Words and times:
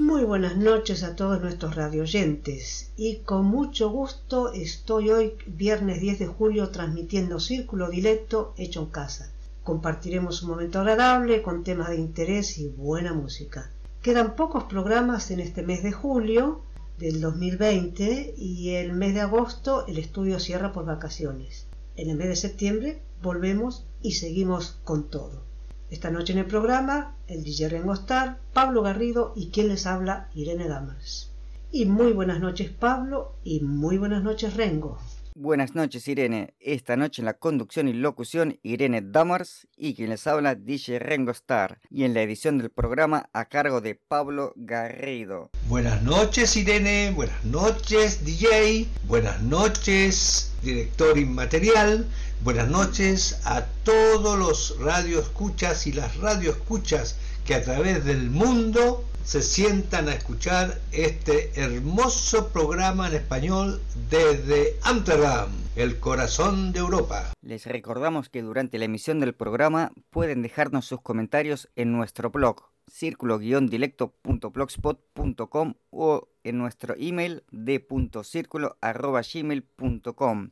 Muy 0.00 0.24
buenas 0.24 0.56
noches 0.56 1.02
a 1.02 1.14
todos 1.14 1.42
nuestros 1.42 1.76
radioyentes 1.76 2.90
y 2.96 3.16
con 3.16 3.44
mucho 3.44 3.90
gusto 3.90 4.50
estoy 4.50 5.10
hoy 5.10 5.34
viernes 5.46 6.00
10 6.00 6.20
de 6.20 6.26
julio 6.26 6.70
transmitiendo 6.70 7.38
Círculo 7.38 7.90
Directo 7.90 8.54
hecho 8.56 8.80
en 8.80 8.86
casa. 8.86 9.30
Compartiremos 9.62 10.42
un 10.42 10.48
momento 10.48 10.80
agradable 10.80 11.42
con 11.42 11.64
temas 11.64 11.90
de 11.90 11.96
interés 11.96 12.56
y 12.56 12.68
buena 12.68 13.12
música. 13.12 13.70
Quedan 14.00 14.36
pocos 14.36 14.64
programas 14.64 15.30
en 15.30 15.40
este 15.40 15.62
mes 15.62 15.82
de 15.82 15.92
julio 15.92 16.62
del 16.98 17.20
2020 17.20 18.36
y 18.38 18.70
el 18.70 18.94
mes 18.94 19.12
de 19.12 19.20
agosto 19.20 19.86
el 19.86 19.98
estudio 19.98 20.40
cierra 20.40 20.72
por 20.72 20.86
vacaciones. 20.86 21.66
En 21.96 22.08
el 22.08 22.16
mes 22.16 22.28
de 22.28 22.36
septiembre 22.36 23.02
volvemos 23.22 23.84
y 24.00 24.12
seguimos 24.12 24.78
con 24.82 25.10
todo. 25.10 25.49
Esta 25.90 26.10
noche 26.10 26.32
en 26.32 26.38
el 26.38 26.46
programa, 26.46 27.16
el 27.26 27.42
DJ 27.42 27.68
Rengo 27.68 27.94
Star, 27.94 28.38
Pablo 28.52 28.80
Garrido 28.82 29.32
y 29.34 29.48
quien 29.48 29.66
les 29.66 29.86
habla, 29.86 30.28
Irene 30.34 30.68
Damas. 30.68 31.30
Y 31.72 31.86
muy 31.86 32.12
buenas 32.12 32.38
noches 32.38 32.70
Pablo 32.70 33.32
y 33.42 33.58
muy 33.58 33.98
buenas 33.98 34.22
noches 34.22 34.54
Rengo. 34.56 34.98
Buenas 35.42 35.74
noches 35.74 36.06
Irene, 36.06 36.52
esta 36.60 36.96
noche 36.96 37.22
en 37.22 37.24
la 37.24 37.32
conducción 37.32 37.88
y 37.88 37.94
locución 37.94 38.58
Irene 38.62 39.00
Damars 39.00 39.66
y 39.74 39.94
quien 39.94 40.10
les 40.10 40.26
habla 40.26 40.54
DJ 40.54 40.98
Rengo 40.98 41.30
Star 41.30 41.80
y 41.88 42.04
en 42.04 42.12
la 42.12 42.20
edición 42.20 42.58
del 42.58 42.68
programa 42.68 43.30
a 43.32 43.46
cargo 43.46 43.80
de 43.80 43.94
Pablo 43.94 44.52
Garrido. 44.54 45.48
Buenas 45.66 46.02
noches 46.02 46.58
Irene, 46.58 47.12
buenas 47.16 47.42
noches 47.42 48.22
DJ, 48.22 48.86
buenas 49.08 49.40
noches 49.40 50.52
director 50.62 51.16
inmaterial, 51.16 52.06
Buenas 52.42 52.70
noches 52.70 53.36
a 53.44 53.66
todos 53.84 54.38
los 54.38 54.78
radioescuchas 54.80 55.86
y 55.86 55.92
las 55.92 56.16
radioescuchas 56.16 57.16
que 57.44 57.54
a 57.54 57.62
través 57.62 58.04
del 58.04 58.28
mundo 58.30 59.04
se 59.24 59.42
sientan 59.42 60.08
a 60.08 60.14
escuchar 60.14 60.80
este 60.92 61.50
hermoso 61.60 62.52
programa 62.52 63.08
en 63.08 63.14
español 63.14 63.80
desde 64.10 64.76
Amsterdam, 64.82 65.50
el 65.76 65.98
corazón 66.00 66.72
de 66.72 66.80
Europa. 66.80 67.32
Les 67.42 67.64
recordamos 67.66 68.28
que 68.28 68.42
durante 68.42 68.78
la 68.78 68.86
emisión 68.86 69.20
del 69.20 69.34
programa 69.34 69.92
pueden 70.10 70.42
dejarnos 70.42 70.86
sus 70.86 71.00
comentarios 71.00 71.68
en 71.76 71.92
nuestro 71.92 72.30
blog 72.30 72.64
círculo-dilecto.blogspot.com 72.90 75.74
o 75.90 76.28
en 76.42 76.58
nuestro 76.58 76.96
email 76.98 77.44
de.círculo.gmail.com 77.52 80.50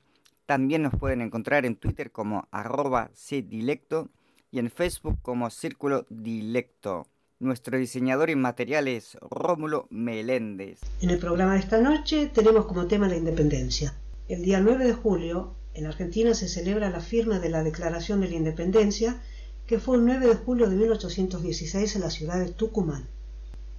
también 0.48 0.82
nos 0.82 0.94
pueden 0.94 1.20
encontrar 1.20 1.66
en 1.66 1.76
Twitter 1.76 2.10
como 2.10 2.48
arroba 2.50 3.10
y 4.50 4.58
en 4.58 4.70
Facebook 4.70 5.18
como 5.22 5.50
Círculo 5.50 6.06
Dilecto. 6.08 7.06
Nuestro 7.40 7.78
diseñador 7.78 8.30
inmaterial 8.30 8.88
es 8.88 9.16
Rómulo 9.20 9.86
Meléndez. 9.90 10.80
En 11.00 11.10
el 11.10 11.18
programa 11.18 11.54
de 11.54 11.60
esta 11.60 11.80
noche 11.80 12.30
tenemos 12.34 12.66
como 12.66 12.86
tema 12.86 13.08
la 13.08 13.16
independencia. 13.16 13.94
El 14.28 14.42
día 14.42 14.60
9 14.60 14.86
de 14.86 14.92
julio, 14.92 15.54
en 15.74 15.86
Argentina 15.86 16.34
se 16.34 16.48
celebra 16.48 16.90
la 16.90 17.00
firma 17.00 17.38
de 17.38 17.50
la 17.50 17.62
Declaración 17.62 18.20
de 18.20 18.28
la 18.28 18.36
Independencia, 18.36 19.22
que 19.66 19.78
fue 19.78 19.96
el 19.96 20.04
9 20.04 20.26
de 20.26 20.34
julio 20.34 20.68
de 20.68 20.76
1816 20.76 21.94
en 21.94 22.02
la 22.02 22.10
ciudad 22.10 22.38
de 22.38 22.50
Tucumán. 22.50 23.06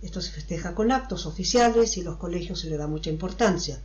Esto 0.01 0.21
se 0.21 0.31
festeja 0.31 0.75
con 0.75 0.91
actos 0.91 1.25
oficiales 1.25 1.97
y 1.97 2.03
los 2.03 2.15
colegios 2.15 2.61
se 2.61 2.69
le 2.69 2.77
da 2.77 2.87
mucha 2.87 3.09
importancia. 3.09 3.81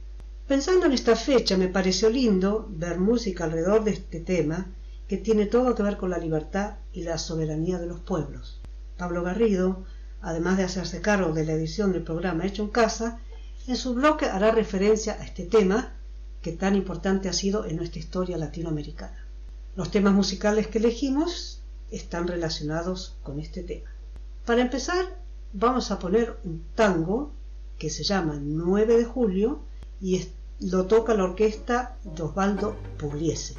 Pensando 0.47 0.87
en 0.87 0.93
esta 0.93 1.17
fecha 1.17 1.57
me 1.57 1.69
pareció 1.69 2.11
lindo 2.11 2.69
ver 2.71 3.01
música 3.01 3.45
alrededor 3.45 3.83
de 3.83 3.93
este 3.93 4.21
tema 4.21 4.69
que 5.09 5.17
tiene 5.19 5.47
todo 5.47 5.75
que 5.75 5.83
ver 5.83 5.97
con 5.97 6.11
la 6.11 6.19
libertad 6.19 6.75
y 6.93 7.03
la 7.03 7.19
soberanía 7.19 7.79
de 7.79 7.87
los 7.87 8.01
pueblos. 8.01 8.61
Pablo 8.97 9.23
Garrido, 9.23 9.85
además 10.23 10.57
de 10.57 10.65
hacerse 10.65 11.01
cargo 11.01 11.33
de 11.33 11.45
la 11.45 11.53
edición 11.53 11.93
del 11.93 12.03
programa 12.03 12.47
Hecho 12.47 12.63
en 12.63 12.69
Casa, 12.69 13.21
en 13.67 13.77
su 13.77 13.95
bloque 13.95 14.27
hará 14.27 14.51
referencia 14.51 15.15
a 15.15 15.25
este 15.25 15.45
tema 15.45 15.95
que 16.43 16.53
tan 16.53 16.77
importante 16.77 17.29
ha 17.29 17.33
sido 17.33 17.65
en 17.65 17.77
nuestra 17.77 17.99
historia 17.99 18.37
latinoamericana. 18.37 19.27
Los 19.77 19.91
temas 19.91 20.15
musicales 20.15 20.67
que 20.69 20.79
elegimos 20.79 21.63
están 21.91 22.29
relacionados 22.29 23.17
con 23.23 23.41
este 23.41 23.63
tema. 23.63 23.91
Para 24.45 24.61
empezar, 24.61 25.19
vamos 25.53 25.91
a 25.91 25.99
poner 25.99 26.37
un 26.45 26.63
tango 26.75 27.33
que 27.79 27.91
se 27.91 28.05
llama 28.05 28.39
9 28.41 28.99
de 28.99 29.05
julio 29.05 29.61
y 30.01 30.27
lo 30.61 30.87
toca 30.87 31.15
la 31.15 31.25
orquesta 31.25 31.97
de 32.05 32.23
Osvaldo 32.23 32.77
Pugliese. 32.99 33.55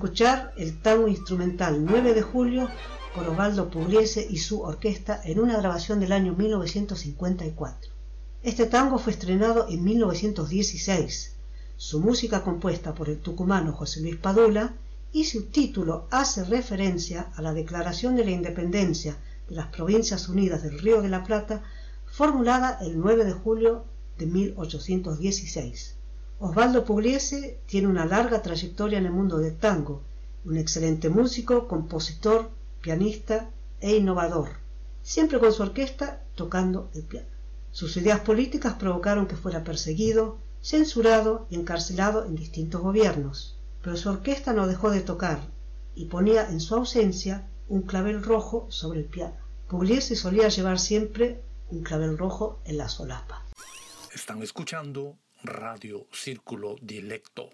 Escuchar 0.00 0.54
el 0.56 0.80
tango 0.80 1.08
instrumental 1.08 1.84
9 1.84 2.14
de 2.14 2.22
julio 2.22 2.70
por 3.14 3.28
Osvaldo 3.28 3.68
Pugliese 3.68 4.26
y 4.30 4.38
su 4.38 4.62
orquesta 4.62 5.20
en 5.24 5.38
una 5.38 5.58
grabación 5.58 6.00
del 6.00 6.12
año 6.12 6.32
1954. 6.34 7.92
Este 8.42 8.64
tango 8.64 8.98
fue 8.98 9.12
estrenado 9.12 9.68
en 9.68 9.84
1916. 9.84 11.32
Su 11.76 12.00
música 12.00 12.42
compuesta 12.42 12.94
por 12.94 13.10
el 13.10 13.18
tucumano 13.18 13.74
José 13.74 14.00
Luis 14.00 14.16
Padula 14.16 14.72
y 15.12 15.24
su 15.24 15.50
título 15.50 16.06
hace 16.10 16.44
referencia 16.44 17.30
a 17.36 17.42
la 17.42 17.52
Declaración 17.52 18.16
de 18.16 18.24
la 18.24 18.30
Independencia 18.30 19.18
de 19.50 19.54
las 19.54 19.66
Provincias 19.66 20.30
Unidas 20.30 20.62
del 20.62 20.78
Río 20.78 21.02
de 21.02 21.10
la 21.10 21.24
Plata, 21.24 21.62
formulada 22.10 22.78
el 22.80 22.98
9 22.98 23.26
de 23.26 23.32
julio 23.32 23.84
de 24.16 24.24
1816. 24.24 25.99
Osvaldo 26.42 26.86
Pugliese 26.86 27.60
tiene 27.66 27.86
una 27.86 28.06
larga 28.06 28.40
trayectoria 28.40 28.96
en 28.96 29.04
el 29.04 29.12
mundo 29.12 29.36
del 29.36 29.58
tango, 29.58 30.00
un 30.46 30.56
excelente 30.56 31.10
músico, 31.10 31.68
compositor, 31.68 32.50
pianista 32.80 33.50
e 33.78 33.94
innovador, 33.94 34.48
siempre 35.02 35.38
con 35.38 35.52
su 35.52 35.62
orquesta 35.62 36.22
tocando 36.34 36.88
el 36.94 37.02
piano. 37.02 37.28
Sus 37.72 37.94
ideas 37.98 38.20
políticas 38.20 38.72
provocaron 38.76 39.26
que 39.26 39.36
fuera 39.36 39.64
perseguido, 39.64 40.38
censurado 40.62 41.46
y 41.50 41.56
encarcelado 41.56 42.24
en 42.24 42.36
distintos 42.36 42.80
gobiernos, 42.80 43.58
pero 43.82 43.98
su 43.98 44.08
orquesta 44.08 44.54
no 44.54 44.66
dejó 44.66 44.90
de 44.90 45.02
tocar 45.02 45.40
y 45.94 46.06
ponía 46.06 46.48
en 46.48 46.60
su 46.60 46.74
ausencia 46.74 47.46
un 47.68 47.82
clavel 47.82 48.22
rojo 48.22 48.66
sobre 48.70 49.00
el 49.00 49.06
piano. 49.06 49.36
Pugliese 49.68 50.16
solía 50.16 50.48
llevar 50.48 50.78
siempre 50.78 51.42
un 51.68 51.82
clavel 51.82 52.16
rojo 52.16 52.60
en 52.64 52.78
la 52.78 52.88
solapa. 52.88 53.44
Están 54.14 54.42
escuchando 54.42 55.18
Radio 55.42 56.06
Círculo 56.12 56.76
Dilecto. 56.82 57.48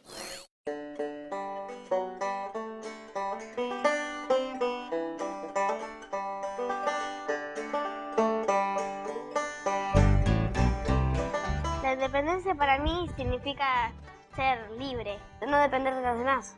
La 11.83 11.93
independencia 11.93 12.57
para 12.57 12.79
mí 12.79 13.09
significa 13.17 13.93
ser 14.35 14.69
libre, 14.73 15.19
no 15.47 15.61
depender 15.61 15.95
de 15.95 16.03
los 16.03 16.19
demás, 16.19 16.57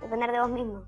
depender 0.00 0.32
de 0.32 0.40
vos 0.40 0.50
mismo. 0.50 0.84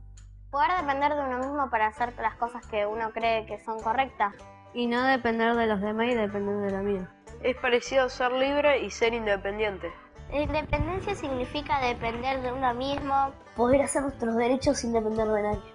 Poder 0.50 0.70
depender 0.80 1.14
de 1.14 1.20
uno 1.20 1.38
mismo 1.40 1.68
para 1.68 1.88
hacer 1.88 2.14
las 2.18 2.36
cosas 2.36 2.66
que 2.68 2.86
uno 2.86 3.12
cree 3.12 3.44
que 3.44 3.62
son 3.62 3.82
correctas. 3.82 4.32
Y 4.72 4.86
no 4.86 5.02
depender 5.02 5.54
de 5.56 5.66
los 5.66 5.82
demás 5.82 6.06
y 6.06 6.14
depender 6.14 6.56
de 6.56 6.70
la 6.70 6.80
mía. 6.80 7.17
Es 7.42 7.56
parecido 7.56 8.04
a 8.04 8.08
ser 8.08 8.32
libre 8.32 8.80
y 8.80 8.90
ser 8.90 9.14
independiente. 9.14 9.92
La 10.32 10.42
independencia 10.42 11.14
significa 11.14 11.80
depender 11.80 12.42
de 12.42 12.52
uno 12.52 12.74
mismo, 12.74 13.32
poder 13.54 13.82
hacer 13.82 14.02
nuestros 14.02 14.36
derechos 14.36 14.78
sin 14.78 14.92
depender 14.92 15.28
de 15.28 15.42
nadie. 15.42 15.72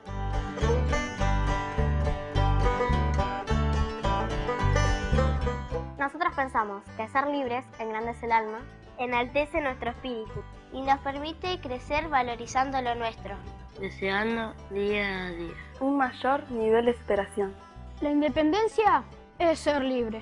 Nosotros 5.98 6.34
pensamos 6.36 6.84
que 6.98 7.08
ser 7.08 7.28
libres 7.28 7.64
engrandece 7.80 8.26
el 8.26 8.34
alma, 8.34 8.60
enaltece 8.98 9.62
nuestro 9.62 9.92
espíritu 9.92 10.44
y 10.74 10.82
nos 10.82 11.00
permite 11.00 11.62
crecer 11.62 12.10
valorizando 12.10 12.82
lo 12.82 12.94
nuestro, 12.96 13.36
deseando 13.80 14.54
día 14.70 15.28
a 15.28 15.30
día 15.30 15.54
un 15.80 15.98
mayor 15.98 16.52
nivel 16.52 16.86
de 16.86 16.94
superación. 16.94 17.54
La 18.02 18.12
independencia 18.12 19.04
es 19.40 19.60
ser 19.60 19.82
libre. 19.82 20.22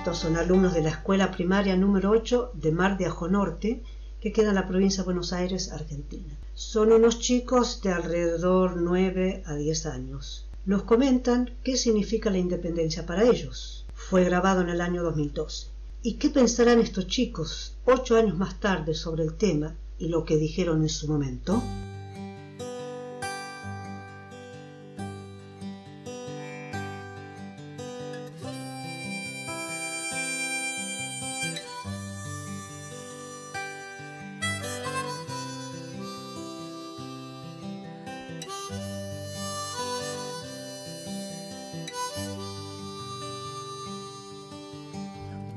Estos 0.00 0.16
son 0.16 0.38
alumnos 0.38 0.72
de 0.72 0.80
la 0.80 0.88
escuela 0.88 1.30
primaria 1.30 1.76
número 1.76 2.08
8 2.08 2.52
de 2.54 2.72
Mar 2.72 2.96
de 2.96 3.04
Ajo 3.04 3.28
Norte, 3.28 3.82
que 4.22 4.32
queda 4.32 4.48
en 4.48 4.54
la 4.54 4.66
provincia 4.66 5.02
de 5.02 5.04
Buenos 5.04 5.34
Aires, 5.34 5.72
Argentina. 5.72 6.38
Son 6.54 6.90
unos 6.90 7.18
chicos 7.18 7.82
de 7.82 7.92
alrededor 7.92 8.78
9 8.78 9.42
a 9.44 9.56
10 9.56 9.84
años. 9.84 10.46
Nos 10.64 10.84
comentan 10.84 11.50
qué 11.62 11.76
significa 11.76 12.30
la 12.30 12.38
independencia 12.38 13.04
para 13.04 13.24
ellos. 13.24 13.84
Fue 13.92 14.24
grabado 14.24 14.62
en 14.62 14.70
el 14.70 14.80
año 14.80 15.02
2012. 15.02 15.66
¿Y 16.02 16.14
qué 16.14 16.30
pensarán 16.30 16.80
estos 16.80 17.06
chicos 17.06 17.76
ocho 17.84 18.16
años 18.16 18.38
más 18.38 18.58
tarde 18.58 18.94
sobre 18.94 19.24
el 19.24 19.34
tema 19.34 19.76
y 19.98 20.08
lo 20.08 20.24
que 20.24 20.38
dijeron 20.38 20.80
en 20.80 20.88
su 20.88 21.08
momento? 21.08 21.62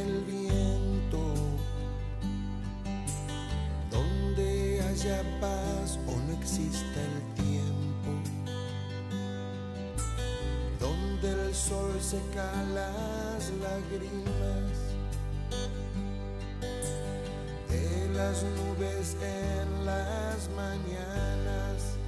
El 0.00 0.24
viento, 0.24 1.34
donde 3.90 4.82
haya 4.88 5.22
paz 5.40 5.98
o 6.06 6.16
no 6.16 6.32
exista 6.38 7.00
el 7.00 7.44
tiempo, 7.44 8.10
donde 10.80 11.30
el 11.30 11.54
sol 11.54 12.00
seca 12.00 12.50
las 12.74 13.50
lágrimas 13.60 14.72
de 17.68 18.08
las 18.14 18.42
nubes 18.42 19.16
en 19.20 19.86
las 19.86 20.48
mañanas. 20.56 22.01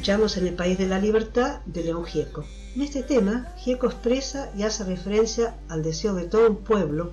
Escuchamos 0.00 0.38
en 0.38 0.46
el 0.46 0.54
País 0.54 0.78
de 0.78 0.86
la 0.86 0.98
Libertad 0.98 1.60
de 1.66 1.84
León 1.84 2.06
Gieco. 2.06 2.46
En 2.74 2.80
este 2.80 3.02
tema, 3.02 3.52
Gieco 3.58 3.86
expresa 3.86 4.50
y 4.56 4.62
hace 4.62 4.82
referencia 4.84 5.58
al 5.68 5.82
deseo 5.82 6.14
de 6.14 6.24
todo 6.24 6.48
un 6.48 6.64
pueblo 6.64 7.12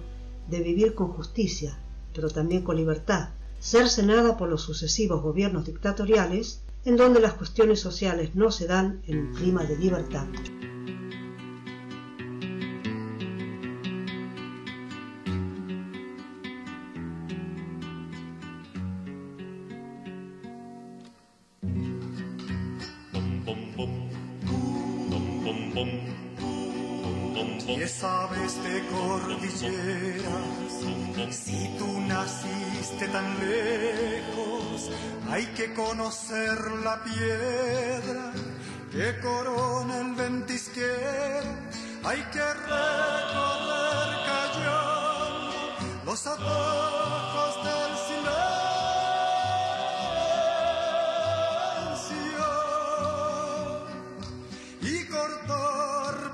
de 0.49 0.61
vivir 0.61 0.95
con 0.95 1.09
justicia, 1.09 1.77
pero 2.15 2.29
también 2.29 2.61
con 2.61 2.77
libertad, 2.77 3.31
cercenada 3.59 4.37
por 4.37 4.47
los 4.47 4.61
sucesivos 4.61 5.21
gobiernos 5.21 5.65
dictatoriales, 5.65 6.61
en 6.85 6.95
donde 6.95 7.19
las 7.19 7.33
cuestiones 7.33 7.81
sociales 7.81 8.35
no 8.35 8.51
se 8.51 8.67
dan 8.67 9.01
en 9.05 9.19
un 9.19 9.33
clima 9.33 9.65
de 9.65 9.77
libertad. 9.77 10.25
Conocer 36.07 36.71
la 36.85 37.03
piedra 37.03 38.31
que 38.93 39.19
corona 39.19 39.99
el 39.99 40.15
ventisquero, 40.15 41.51
hay 42.05 42.21
que 42.31 42.39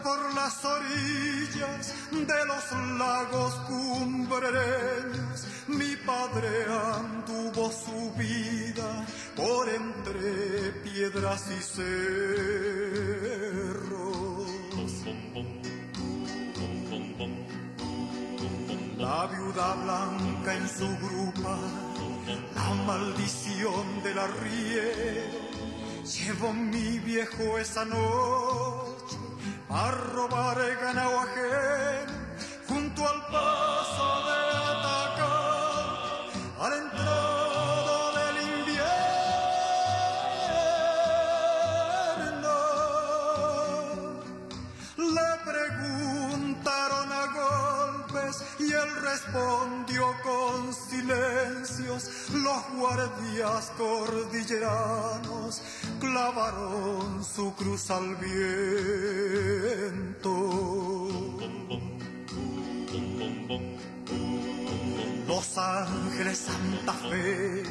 por 0.04 0.34
las 0.34 0.66
orillas 0.66 1.94
de 2.12 2.46
los 2.46 2.72
lagos 3.00 3.54
cumbreños, 3.68 5.48
mi 5.68 5.96
padre 6.06 6.66
anduvo 6.68 7.72
su 7.72 8.12
vida 8.18 9.06
por 9.36 9.70
entre 9.70 10.72
piedras 10.84 11.46
y 11.58 11.62
cerros. 11.62 12.04
La 18.98 19.28
viuda 19.28 19.76
blanca 19.84 20.54
en 20.56 20.70
su 20.70 20.88
grupa, 20.98 21.58
la 22.56 22.74
maldición 22.86 24.04
del 24.04 24.20
arriero, 24.20 25.40
llevó 26.04 26.54
mi 26.54 27.00
viejo 27.00 27.58
esa 27.58 27.86
noche 27.86 28.73
a 29.74 29.90
robar 29.90 30.58
ganado 30.82 31.20
ajeno 31.20 32.14
junto 32.68 33.08
al 33.08 33.22
paso 33.26 34.24
de 34.28 34.38
atacar 34.74 35.88
a 36.60 36.70
la 36.70 36.78
del 38.18 38.38
invierno. 38.60 39.36
Le 44.98 45.32
preguntaron 45.44 47.08
a 47.12 47.24
golpes 47.34 48.36
y 48.60 48.72
él 48.74 48.92
respondió 49.02 50.04
con 50.22 50.72
silencios 50.72 52.02
los 52.32 52.62
guardias 52.78 53.72
cordilleranos 53.76 55.62
clavaron 56.04 57.24
su 57.24 57.54
cruz 57.56 57.90
al 57.90 58.16
viento. 58.18 58.70
Los 65.28 65.58
ángeles 65.58 66.38
Santa 66.38 66.94
Fe 66.94 67.64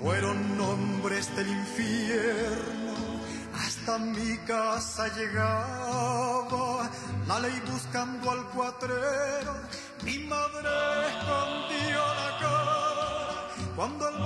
fueron 0.00 0.58
nombres 0.58 1.34
del 1.36 1.48
infierno. 1.48 2.92
Hasta 3.54 3.98
mi 3.98 4.36
casa 4.38 5.06
llegaba 5.16 6.90
la 7.28 7.38
ley 7.40 7.62
buscando 7.70 8.30
al 8.32 8.44
cuatrero. 8.50 9.54
Mi 10.04 10.18
madre 10.18 10.70
escondió 11.12 11.98
la 12.20 12.38
cara 12.40 13.48
cuando 13.76 14.08
el 14.08 14.16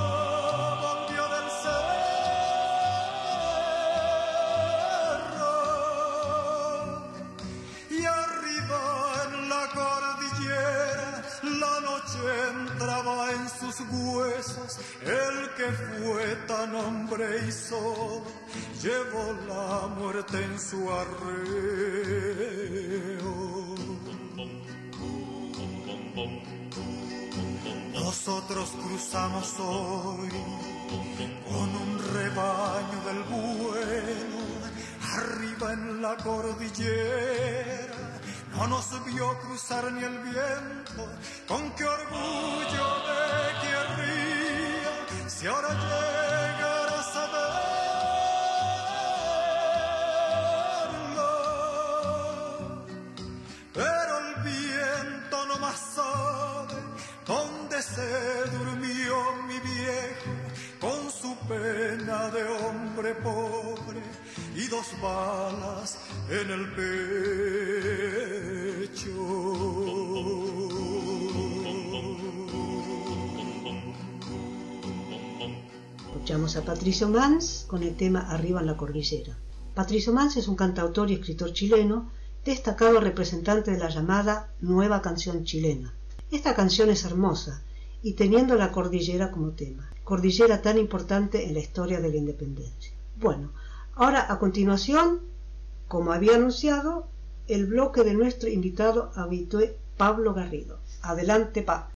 el 15.02 15.54
que 15.56 15.70
fue 15.72 16.36
tan 16.46 16.74
hombre 16.74 17.46
y 17.46 17.52
solo 17.52 18.24
llevó 18.82 19.32
la 19.46 19.86
muerte 19.88 20.42
en 20.42 20.58
su 20.58 20.90
arreo. 20.90 22.16
Nosotros 27.94 28.70
cruzamos 28.82 29.54
hoy 29.60 30.30
con 31.48 31.68
un 31.76 31.98
rebaño 32.12 32.98
del 33.06 33.22
bueno 33.24 34.38
arriba 35.14 35.72
en 35.72 36.02
la 36.02 36.16
cordillera 36.16 37.85
no 38.56 38.66
nos 38.66 39.04
vio 39.04 39.38
cruzar 39.40 39.92
ni 39.92 40.02
el 40.02 40.18
viento, 40.18 41.06
con 41.46 41.70
qué 41.72 41.84
orgullo 41.84 42.86
me 43.06 43.60
querría 43.62 44.94
si 45.28 45.46
ahora 45.46 45.68
llegara 45.68 47.00
a 47.00 47.02
saberlo. 47.14 47.66
Pero 53.74 54.18
el 54.24 54.34
viento 54.42 55.46
no 55.48 55.58
más 55.58 55.78
sabe 55.94 56.76
dónde 57.26 57.82
se 57.82 58.44
durmió 58.56 59.16
mi 59.48 59.58
viejo 59.60 60.32
con 60.80 61.10
su 61.10 61.36
pena 61.46 62.30
de 62.30 62.42
hombre 62.44 63.14
pobre 63.16 64.00
y 64.54 64.66
dos 64.68 64.86
balas 65.02 65.98
en 66.30 66.50
el 66.50 66.66
pecho. 66.72 68.16
Escuchamos 76.06 76.56
a 76.56 76.64
Patricio 76.64 77.08
Mans 77.08 77.64
con 77.68 77.82
el 77.82 77.96
tema 77.96 78.20
Arriba 78.20 78.60
en 78.60 78.66
la 78.66 78.76
cordillera. 78.76 79.36
Patricio 79.74 80.12
Mans 80.12 80.36
es 80.36 80.48
un 80.48 80.56
cantautor 80.56 81.10
y 81.10 81.14
escritor 81.14 81.52
chileno, 81.52 82.10
destacado 82.44 83.00
representante 83.00 83.70
de 83.70 83.78
la 83.78 83.88
llamada 83.88 84.52
Nueva 84.60 85.02
Canción 85.02 85.44
Chilena. 85.44 85.94
Esta 86.30 86.54
canción 86.54 86.90
es 86.90 87.04
hermosa 87.04 87.62
y 88.02 88.14
teniendo 88.14 88.56
la 88.56 88.72
cordillera 88.72 89.30
como 89.30 89.50
tema, 89.50 89.90
cordillera 90.02 90.62
tan 90.62 90.78
importante 90.78 91.46
en 91.46 91.54
la 91.54 91.60
historia 91.60 92.00
de 92.00 92.10
la 92.10 92.16
independencia. 92.16 92.92
Bueno, 93.16 93.52
Ahora, 93.98 94.30
a 94.30 94.38
continuación, 94.38 95.20
como 95.88 96.12
había 96.12 96.34
anunciado, 96.34 97.08
el 97.48 97.66
bloque 97.66 98.02
de 98.02 98.14
nuestro 98.14 98.48
invitado 98.48 99.12
habitué 99.14 99.78
Pablo 99.96 100.34
Garrido. 100.34 100.80
Adelante, 101.02 101.62
Pa. 101.62 101.92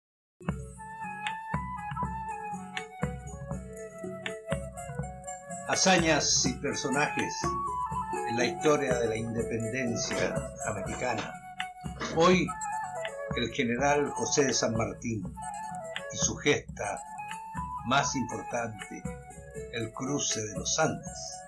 Hazañas 5.69 6.47
y 6.47 6.53
personajes 6.55 7.35
en 8.29 8.37
la 8.37 8.45
historia 8.45 8.99
de 8.99 9.09
la 9.09 9.17
independencia 9.17 10.35
americana. 10.67 11.33
Hoy, 12.17 12.47
el 13.37 13.51
general 13.51 14.11
José 14.11 14.47
de 14.47 14.53
San 14.53 14.77
Martín 14.77 15.23
y 16.13 16.17
su 16.17 16.37
gesta 16.37 17.01
más 17.87 18.15
importante, 18.15 19.03
el 19.73 19.93
cruce 19.93 20.41
de 20.41 20.59
los 20.59 20.79
Andes 20.79 21.41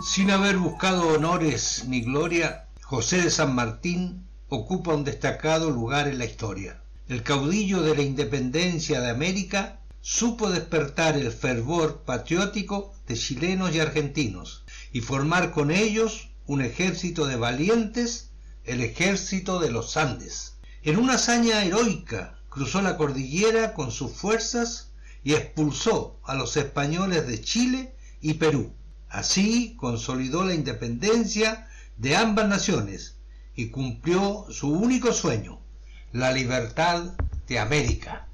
sin 0.00 0.30
haber 0.30 0.56
buscado 0.56 1.08
honores 1.08 1.84
ni 1.86 2.00
gloria, 2.00 2.66
José 2.80 3.20
de 3.20 3.30
San 3.30 3.54
Martín 3.54 4.26
ocupa 4.48 4.94
un 4.94 5.04
destacado 5.04 5.70
lugar 5.70 6.08
en 6.08 6.18
la 6.18 6.24
historia. 6.24 6.82
El 7.08 7.22
caudillo 7.22 7.82
de 7.82 7.94
la 7.94 8.02
independencia 8.02 9.00
de 9.00 9.10
América 9.10 9.80
supo 10.00 10.50
despertar 10.50 11.16
el 11.16 11.30
fervor 11.30 12.02
patriótico 12.04 12.94
de 13.06 13.16
chilenos 13.16 13.74
y 13.74 13.80
argentinos 13.80 14.64
y 14.92 15.02
formar 15.02 15.52
con 15.52 15.70
ellos 15.70 16.30
un 16.46 16.62
ejército 16.62 17.26
de 17.26 17.36
valientes, 17.36 18.30
el 18.64 18.80
ejército 18.80 19.60
de 19.60 19.70
los 19.70 19.96
Andes. 19.96 20.54
En 20.82 20.98
una 20.98 21.14
hazaña 21.14 21.62
heroica 21.64 22.38
cruzó 22.48 22.80
la 22.82 22.96
cordillera 22.96 23.74
con 23.74 23.92
sus 23.92 24.12
fuerzas 24.12 24.90
y 25.22 25.34
expulsó 25.34 26.18
a 26.24 26.34
los 26.34 26.56
españoles 26.56 27.26
de 27.26 27.40
Chile 27.40 27.94
y 28.20 28.34
Perú. 28.34 28.72
Así 29.12 29.76
consolidó 29.76 30.42
la 30.42 30.54
independencia 30.54 31.68
de 31.98 32.16
ambas 32.16 32.48
naciones 32.48 33.18
y 33.54 33.68
cumplió 33.68 34.46
su 34.48 34.72
único 34.72 35.12
sueño, 35.12 35.60
la 36.12 36.32
libertad 36.32 37.12
de 37.46 37.58
América. 37.58 38.26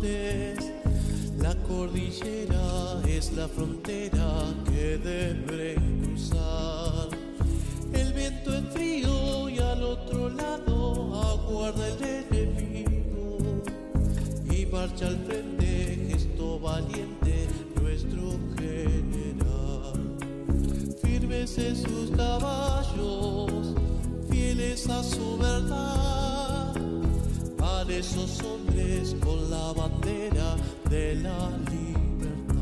La 0.00 1.56
cordillera 1.66 3.02
es 3.08 3.32
la 3.32 3.48
frontera 3.48 4.44
que 4.64 4.96
deberé 4.96 5.74
cruzar. 5.74 7.08
El 7.92 8.12
viento 8.12 8.56
es 8.56 8.64
frío 8.72 9.48
y 9.48 9.58
al 9.58 9.82
otro 9.82 10.28
lado 10.28 11.20
aguarda 11.20 11.88
el 11.88 12.04
enemigo. 12.32 13.38
Y 14.48 14.66
marcha 14.66 15.08
al 15.08 15.18
frente, 15.26 16.06
gesto 16.12 16.60
valiente, 16.60 17.48
nuestro 17.82 18.38
general. 18.56 20.16
Firmes 21.02 21.58
en 21.58 21.74
sus 21.74 22.10
caballos, 22.12 23.74
fieles 24.30 24.88
a 24.88 25.02
su 25.02 25.36
verdad 25.38 26.37
esos 27.90 28.42
hombres 28.42 29.16
con 29.20 29.50
la 29.50 29.72
bandera 29.72 30.56
de 30.90 31.14
la 31.16 31.50
libertad, 31.70 32.58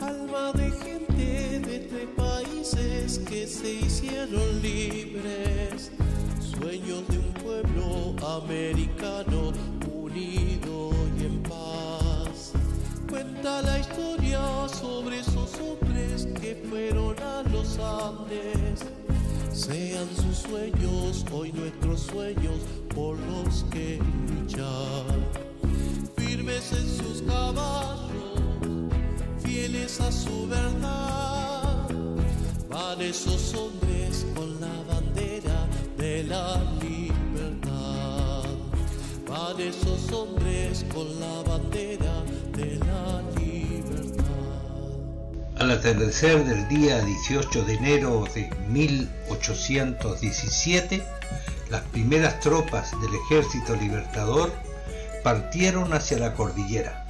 alma 0.00 0.52
de 0.52 0.70
gente 0.70 1.60
de 1.60 1.78
tres 1.78 2.08
países 2.16 3.18
que 3.20 3.46
se 3.46 3.72
hicieron 3.74 4.62
libres, 4.62 5.92
sueños 6.40 7.06
de 7.08 7.18
un 7.18 7.32
pueblo 7.34 8.16
americano. 8.26 9.45
sean 19.52 20.08
sus 20.14 20.38
sueños, 20.38 21.24
hoy 21.32 21.52
nuestros 21.52 22.00
sueños 22.00 22.60
por 22.94 23.18
los 23.18 23.64
que 23.70 23.98
luchar. 24.28 25.04
Firmes 26.16 26.72
en 26.72 26.88
sus 26.88 27.22
caballos, 27.22 28.10
fieles 29.38 30.00
a 30.00 30.12
su 30.12 30.46
verdad, 30.46 31.88
van 32.68 33.00
esos 33.00 33.54
hombres 33.54 34.26
con 34.34 34.60
la 34.60 34.82
bandera 34.92 35.66
de 35.96 36.24
la 36.24 36.62
libertad. 36.80 38.44
Van 39.28 39.60
esos 39.60 40.12
hombres 40.12 40.84
con 40.92 41.20
la 41.20 41.42
bandera 41.42 42.22
de 42.56 42.78
la 42.78 43.22
libertad 43.22 43.35
atardecer 45.70 46.44
del 46.44 46.68
día 46.68 47.00
18 47.00 47.64
de 47.64 47.74
enero 47.74 48.24
de 48.34 48.50
1817, 48.68 51.02
las 51.70 51.82
primeras 51.82 52.40
tropas 52.40 52.90
del 53.00 53.14
ejército 53.14 53.76
libertador 53.76 54.52
partieron 55.24 55.92
hacia 55.92 56.18
la 56.18 56.34
cordillera. 56.34 57.06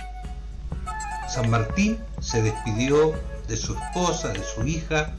San 1.29 1.51
Martín 1.51 1.99
se 2.21 2.42
despidió 2.42 3.14
de 3.49 3.57
su 3.57 3.75
esposa, 3.75 4.29
de 4.29 4.45
su 4.45 4.64
hija 4.66 5.11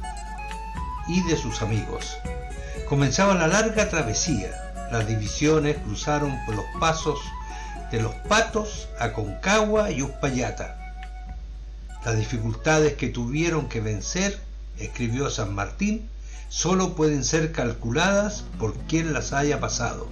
y 1.07 1.21
de 1.23 1.35
sus 1.35 1.61
amigos. 1.61 2.17
Comenzaba 2.87 3.35
la 3.35 3.47
larga 3.47 3.89
travesía. 3.89 4.51
Las 4.91 5.07
divisiones 5.07 5.77
cruzaron 5.77 6.37
por 6.45 6.55
los 6.55 6.65
pasos 6.79 7.19
de 7.91 8.01
los 8.01 8.13
Patos 8.29 8.87
a 8.99 9.13
Concagua 9.13 9.91
y 9.91 10.01
Uspallata 10.01 10.76
las 12.07 12.17
dificultades 12.17 12.93
que 12.93 13.09
tuvieron 13.09 13.67
que 13.67 13.81
vencer, 13.81 14.39
escribió 14.79 15.29
San 15.29 15.53
Martín, 15.53 16.07
solo 16.47 16.95
pueden 16.95 17.25
ser 17.25 17.51
calculadas 17.51 18.45
por 18.57 18.73
quien 18.85 19.11
las 19.11 19.33
haya 19.33 19.59
pasado. 19.59 20.07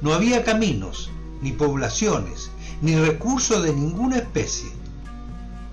No 0.00 0.14
había 0.14 0.44
caminos, 0.44 1.10
ni 1.42 1.50
poblaciones, 1.50 2.52
ni 2.82 2.94
recursos 2.94 3.64
de 3.64 3.72
ninguna 3.72 4.18
especie. 4.18 4.70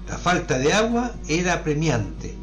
La 0.10 0.17
falta 0.17 0.57
de 0.57 0.73
agua 0.73 1.13
era 1.27 1.53
apremiante. 1.53 2.33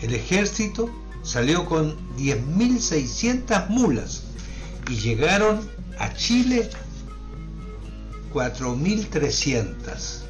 El 0.00 0.14
ejército 0.14 0.88
salió 1.22 1.66
con 1.66 1.98
10.600 2.16 3.68
mulas 3.68 4.22
y 4.88 4.96
llegaron 4.96 5.60
a 5.98 6.14
Chile 6.14 6.70
4.300. 8.32 10.23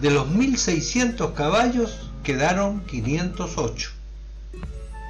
De 0.00 0.10
los 0.10 0.28
1.600 0.28 1.32
caballos 1.32 2.10
quedaron 2.22 2.84
508. 2.84 3.90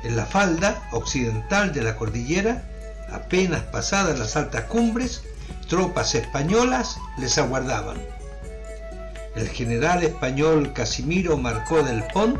En 0.04 0.14
la 0.14 0.26
falda 0.26 0.88
occidental 0.92 1.72
de 1.72 1.82
la 1.82 1.96
cordillera, 1.96 2.62
apenas 3.10 3.62
pasadas 3.62 4.16
las 4.16 4.36
altas 4.36 4.64
cumbres, 4.66 5.22
tropas 5.68 6.14
españolas 6.14 6.98
les 7.18 7.36
aguardaban. 7.36 7.96
El 9.34 9.48
general 9.48 10.04
español 10.04 10.72
Casimiro 10.72 11.36
Marcó 11.36 11.82
del 11.82 12.04
Pont 12.12 12.38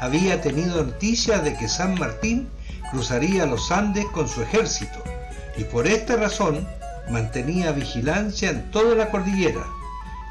había 0.00 0.40
tenido 0.40 0.84
noticia 0.84 1.40
de 1.40 1.56
que 1.56 1.68
San 1.68 1.98
Martín 1.98 2.48
cruzaría 2.92 3.44
los 3.44 3.72
Andes 3.72 4.06
con 4.12 4.28
su 4.28 4.40
ejército 4.42 5.02
y 5.56 5.64
por 5.64 5.88
esta 5.88 6.14
razón 6.14 6.64
mantenía 7.10 7.72
vigilancia 7.72 8.50
en 8.50 8.70
toda 8.70 8.94
la 8.94 9.10
cordillera 9.10 9.64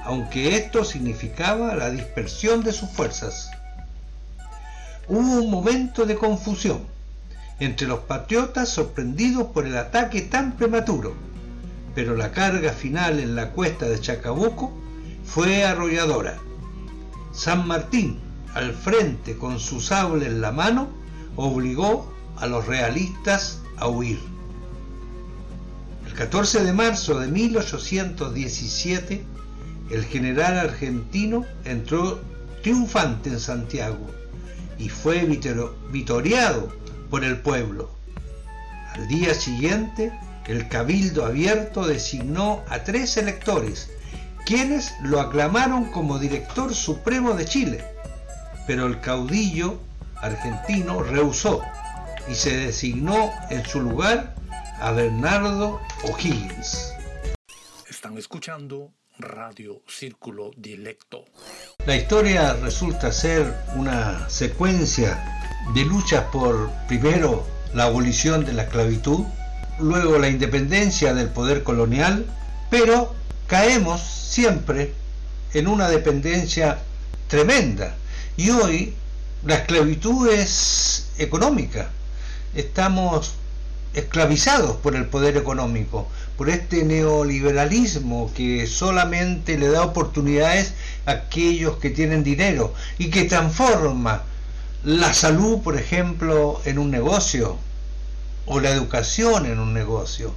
aunque 0.03 0.57
esto 0.57 0.83
significaba 0.83 1.75
la 1.75 1.89
dispersión 1.89 2.63
de 2.63 2.73
sus 2.73 2.89
fuerzas. 2.89 3.51
Hubo 5.07 5.41
un 5.41 5.51
momento 5.51 6.05
de 6.05 6.15
confusión 6.15 6.81
entre 7.59 7.87
los 7.87 7.99
patriotas 7.99 8.69
sorprendidos 8.69 9.47
por 9.47 9.67
el 9.67 9.77
ataque 9.77 10.21
tan 10.21 10.53
prematuro, 10.53 11.13
pero 11.93 12.15
la 12.15 12.31
carga 12.31 12.71
final 12.73 13.19
en 13.19 13.35
la 13.35 13.51
cuesta 13.51 13.87
de 13.87 13.99
Chacabuco 13.99 14.71
fue 15.25 15.63
arrolladora. 15.63 16.39
San 17.31 17.67
Martín, 17.67 18.19
al 18.53 18.73
frente 18.73 19.37
con 19.37 19.59
su 19.59 19.79
sable 19.79 20.25
en 20.25 20.41
la 20.41 20.51
mano, 20.51 20.89
obligó 21.35 22.11
a 22.37 22.47
los 22.47 22.65
realistas 22.65 23.61
a 23.77 23.87
huir. 23.87 24.19
El 26.07 26.13
14 26.13 26.63
de 26.63 26.73
marzo 26.73 27.19
de 27.19 27.27
1817, 27.27 29.23
el 29.91 30.06
general 30.06 30.58
argentino 30.58 31.45
entró 31.65 32.21
triunfante 32.63 33.30
en 33.30 33.39
Santiago 33.39 34.10
y 34.77 34.89
fue 34.89 35.25
vitoriado 35.25 36.73
por 37.10 37.23
el 37.23 37.39
pueblo. 37.41 37.91
Al 38.93 39.08
día 39.08 39.34
siguiente, 39.34 40.12
el 40.47 40.67
cabildo 40.67 41.25
abierto 41.25 41.86
designó 41.86 42.63
a 42.69 42.84
tres 42.84 43.17
electores, 43.17 43.89
quienes 44.45 44.93
lo 45.04 45.19
aclamaron 45.19 45.91
como 45.91 46.19
director 46.19 46.73
supremo 46.73 47.34
de 47.34 47.45
Chile, 47.45 47.86
pero 48.67 48.88
el 48.88 48.99
caudillo 49.01 49.80
argentino 50.15 51.04
rehusó 51.04 51.62
y 52.27 52.36
se 52.36 52.56
designó 52.58 53.32
en 53.49 53.65
su 53.65 53.82
lugar 53.82 54.36
a 54.80 54.91
Bernardo 54.91 55.80
O'Higgins. 56.04 56.93
Están 57.88 58.17
escuchando 58.17 58.91
Radio 59.21 59.81
Círculo 59.88 60.51
Dilecto. 60.57 61.25
La 61.86 61.95
historia 61.95 62.53
resulta 62.53 63.12
ser 63.12 63.53
una 63.75 64.29
secuencia 64.29 65.47
de 65.73 65.86
luchas 65.86 66.25
por, 66.31 66.69
primero, 66.88 67.45
la 67.73 67.86
abolición 67.86 68.45
de 68.45 68.53
la 68.53 68.63
esclavitud, 68.63 69.25
luego 69.79 70.17
la 70.17 70.29
independencia 70.29 71.13
del 71.13 71.29
poder 71.29 71.63
colonial, 71.63 72.25
pero 72.69 73.13
caemos 73.47 74.01
siempre 74.01 74.93
en 75.53 75.67
una 75.67 75.88
dependencia 75.88 76.79
tremenda. 77.27 77.95
Y 78.38 78.49
hoy 78.49 78.93
la 79.45 79.55
esclavitud 79.55 80.29
es 80.29 81.12
económica. 81.17 81.89
Estamos 82.55 83.36
esclavizados 83.93 84.77
por 84.77 84.95
el 84.95 85.06
poder 85.06 85.38
económico, 85.38 86.08
por 86.38 86.49
este 86.49 86.84
neoliberalismo 86.84 88.32
que 88.34 88.65
solamente 88.67 89.58
le 89.58 89.69
da 89.69 89.84
oportunidades 89.84 90.73
a 91.06 91.12
aquellos 91.12 91.77
que 91.77 91.89
tienen 91.89 92.23
dinero 92.23 92.73
y 92.97 93.10
que 93.10 93.25
transforma 93.25 94.23
la 94.84 95.13
salud, 95.13 95.60
por 95.60 95.77
ejemplo, 95.77 96.60
en 96.65 96.80
un 96.80 96.89
negocio, 96.89 97.58
o 98.47 98.60
la 98.60 98.71
educación 98.71 99.45
en 99.45 99.60
un 99.60 99.73
negocio, 99.73 100.34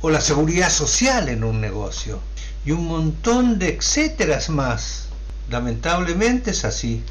o 0.00 0.08
la 0.08 0.20
seguridad 0.22 0.70
social 0.70 1.28
en 1.28 1.44
un 1.44 1.60
negocio, 1.60 2.20
y 2.64 2.70
un 2.70 2.86
montón 2.86 3.58
de 3.58 3.68
etcéteras 3.76 4.48
más. 4.48 5.08
Lamentablemente 5.50 6.52
es 6.52 6.64
así. 6.64 7.02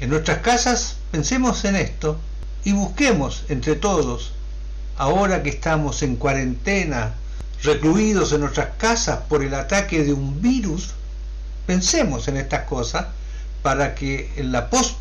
En 0.00 0.10
nuestras 0.10 0.38
casas 0.38 0.96
pensemos 1.10 1.64
en 1.64 1.76
esto 1.76 2.18
y 2.64 2.72
busquemos 2.72 3.44
entre 3.48 3.74
todos, 3.74 4.32
ahora 5.02 5.42
que 5.42 5.50
estamos 5.50 6.00
en 6.04 6.14
cuarentena, 6.14 7.14
recluidos 7.64 8.32
en 8.32 8.42
nuestras 8.42 8.68
casas 8.78 9.18
por 9.28 9.42
el 9.42 9.52
ataque 9.52 10.04
de 10.04 10.12
un 10.12 10.40
virus, 10.40 10.90
pensemos 11.66 12.28
en 12.28 12.36
estas 12.36 12.66
cosas 12.66 13.06
para 13.62 13.96
que 13.96 14.30
en 14.36 14.52
la 14.52 14.70
post 14.70 14.96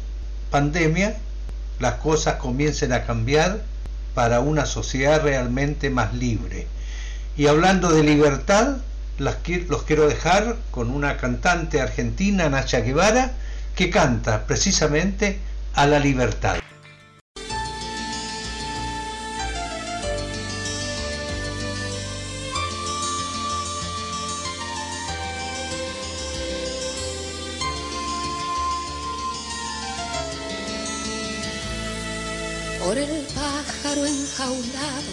pandemia 0.49 1.17
las 1.79 1.93
cosas 1.95 2.37
comiencen 2.37 2.93
a 2.93 3.03
cambiar 3.03 3.61
para 4.15 4.39
una 4.39 4.65
sociedad 4.65 5.21
realmente 5.21 5.91
más 5.91 6.15
libre. 6.15 6.65
Y 7.37 7.45
hablando 7.45 7.91
de 7.91 8.01
libertad, 8.01 8.77
los 9.19 9.35
quiero 9.35 10.07
dejar 10.07 10.55
con 10.71 10.89
una 10.89 11.17
cantante 11.17 11.79
argentina, 11.79 12.49
Nacha 12.49 12.79
Guevara, 12.79 13.33
que 13.75 13.91
canta 13.91 14.47
precisamente 14.47 15.37
a 15.75 15.85
la 15.85 15.99
libertad. 15.99 16.55
Pájaro 33.91 34.05
enjaulado, 34.05 35.11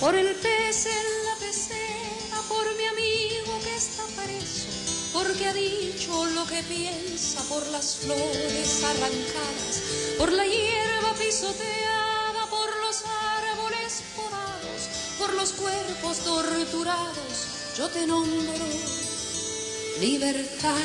por 0.00 0.14
el 0.14 0.34
pez 0.36 0.86
en 0.86 1.24
la 1.26 1.34
pecera, 1.40 2.40
por 2.48 2.64
mi 2.76 2.84
amigo 2.86 3.58
que 3.64 3.74
está 3.76 4.04
preso, 4.22 4.68
porque 5.12 5.48
ha 5.48 5.52
dicho 5.52 6.24
lo 6.26 6.46
que 6.46 6.62
piensa, 6.62 7.42
por 7.48 7.66
las 7.68 7.96
flores 7.96 8.84
arrancadas, 8.84 9.82
por 10.18 10.32
la 10.32 10.46
hierba 10.46 11.14
pisoteada, 11.18 12.46
por 12.50 12.68
los 12.82 13.02
árboles 13.04 14.02
podados, 14.14 15.18
por 15.18 15.32
los 15.34 15.52
cuerpos 15.52 16.18
torturados, 16.18 17.74
yo 17.76 17.88
te 17.88 18.06
nombro 18.06 18.64
libertad, 20.00 20.76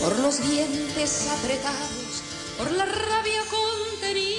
por 0.00 0.18
los 0.20 0.40
dientes 0.40 1.28
apretados, 1.28 2.22
por 2.56 2.70
la 2.72 2.86
rabia 2.86 3.42
contenida, 3.50 4.33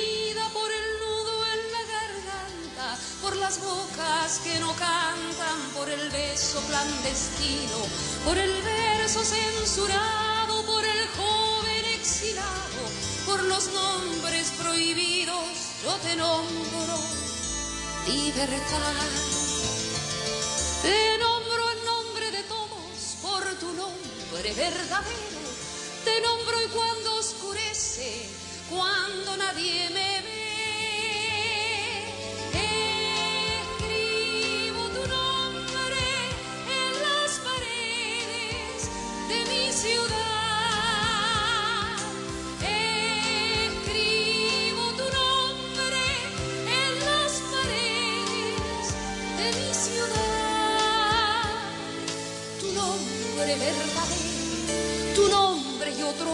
las 3.45 3.61
bocas 3.61 4.39
que 4.43 4.59
no 4.59 4.71
cantan, 4.73 5.59
por 5.75 5.87
el 5.87 6.09
beso 6.09 6.59
clandestino, 6.67 7.79
por 8.25 8.35
el 8.39 8.53
verso 8.63 9.23
censurado, 9.23 10.65
por 10.65 10.83
el 10.83 11.07
joven 11.09 11.85
exilado, 11.93 12.81
por 13.27 13.43
los 13.43 13.67
nombres 13.71 14.49
prohibidos, 14.59 15.45
yo 15.83 15.93
te 15.97 16.15
nombro 16.15 16.97
libertad. 18.07 19.09
Te 20.81 21.17
nombro 21.19 21.71
en 21.73 21.85
nombre 21.85 22.31
de 22.31 22.43
todos, 22.43 22.97
por 23.21 23.43
tu 23.59 23.71
nombre 23.73 24.53
verdadero 24.53 25.35
te 26.03 26.21
nombro 26.21 26.61
y 26.63 26.67
cuando 26.67 27.15
oscurece, 27.15 28.29
cuando 28.69 29.37
nadie 29.37 29.89
me 29.89 30.21
ve, 30.21 30.34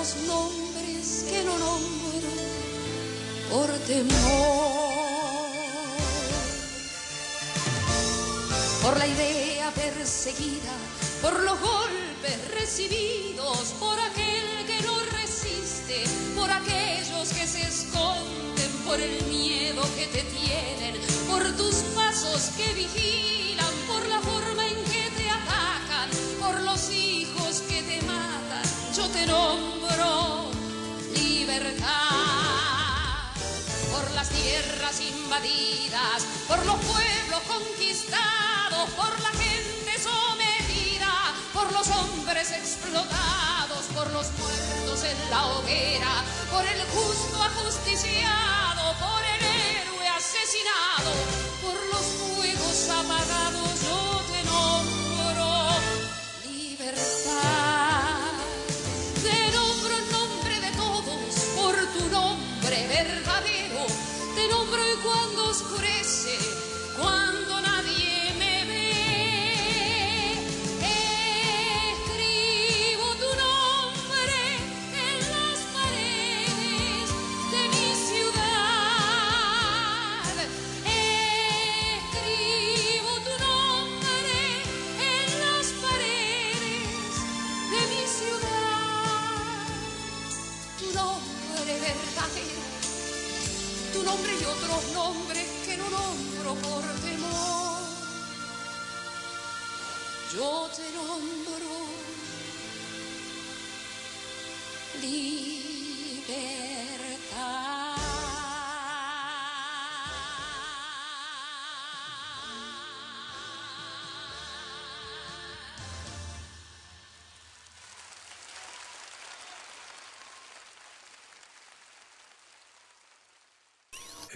otros 0.01 0.15
nombres 0.25 1.25
que 1.29 1.43
no 1.43 1.59
nombro 1.59 2.29
por 3.51 3.69
temor. 3.85 4.81
Por 8.81 8.97
la 8.97 9.05
idea 9.05 9.71
perseguida, 9.71 10.73
por 11.21 11.39
los 11.43 11.59
golpes 11.59 12.51
recibidos, 12.59 13.75
por 13.79 13.99
aquel 13.99 14.65
que 14.65 14.81
no 14.87 14.97
resiste, 15.21 16.03
por 16.35 16.49
aquellos 16.49 17.29
que 17.29 17.45
se 17.45 17.61
esconden, 17.61 18.71
por 18.87 18.99
el 18.99 19.23
miedo 19.25 19.83
que 19.95 20.07
te 20.07 20.23
tienen, 20.23 20.95
por 21.29 21.43
tus 21.57 21.75
pasos 21.93 22.49
que 22.57 22.73
vigilan, 22.73 23.73
por 23.87 24.07
la 24.07 24.19
forma 24.21 24.67
en 24.67 24.83
que 24.85 25.11
te 25.15 25.29
atacan, 25.29 26.09
por 26.39 26.59
los 26.61 26.89
hijos 26.89 27.30
yo 28.93 29.07
te 29.07 29.25
nombro 29.25 30.51
libertad. 31.15 31.87
Por 33.91 34.11
las 34.11 34.29
tierras 34.29 34.99
invadidas, 34.99 36.25
por 36.47 36.65
los 36.65 36.75
pueblos 36.75 37.41
conquistados, 37.47 38.89
por 38.97 39.17
la 39.21 39.29
gente 39.29 39.93
sometida, 39.97 41.13
por 41.53 41.71
los 41.71 41.87
hombres 41.87 42.51
explotados, 42.51 43.85
por 43.95 44.11
los 44.11 44.27
muertos 44.37 45.03
en 45.05 45.29
la 45.29 45.45
hoguera, 45.45 46.23
por 46.51 46.65
el 46.65 46.81
justo 46.87 47.43
ajusticiado, 47.43 48.93
por 48.99 49.23
el 49.23 49.43
héroe 49.45 50.07
asesinado, 50.09 51.11
por 51.61 51.75
los 51.93 52.05
fuegos 52.35 52.89
apagados, 52.89 53.70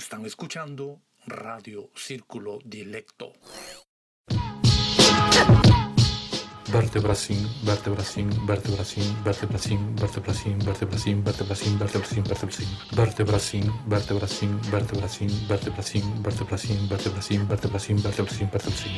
Están 0.05 0.23
escuchando 0.23 1.01
Radio 1.25 1.89
Círculo 1.95 2.59
Dilecto. 2.63 3.33
vertebracin, 6.71 7.39
vertebracin, 7.65 8.29
vertebracin, 8.45 9.23
vertebracin, 9.23 9.95
vertebracin, 9.95 10.61
vertebracin, 10.61 11.23
vertebracin, 11.23 11.79
vertebracin, 11.79 12.23
vertebracin, 12.23 12.23
vertebracin, 12.93 13.71
vertebracin, 13.89 14.61
vertebracin, 14.69 15.29
vertebracin, 15.49 16.17
vertebracin, 16.21 16.87
vertebracin, 16.87 17.47
vertebracin, 17.47 17.97
vertebracin, 18.03 18.49
vertebracin. 18.51 18.97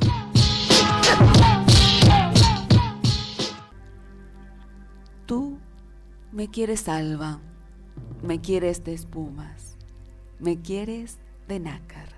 Tú 5.26 5.58
me 6.34 6.50
quieres 6.50 6.90
alba, 6.90 7.40
me 8.22 8.42
quieres 8.42 8.84
de 8.84 8.94
espumas, 8.94 9.67
me 10.40 10.62
quieres 10.62 11.18
de 11.48 11.60
nácar, 11.60 12.10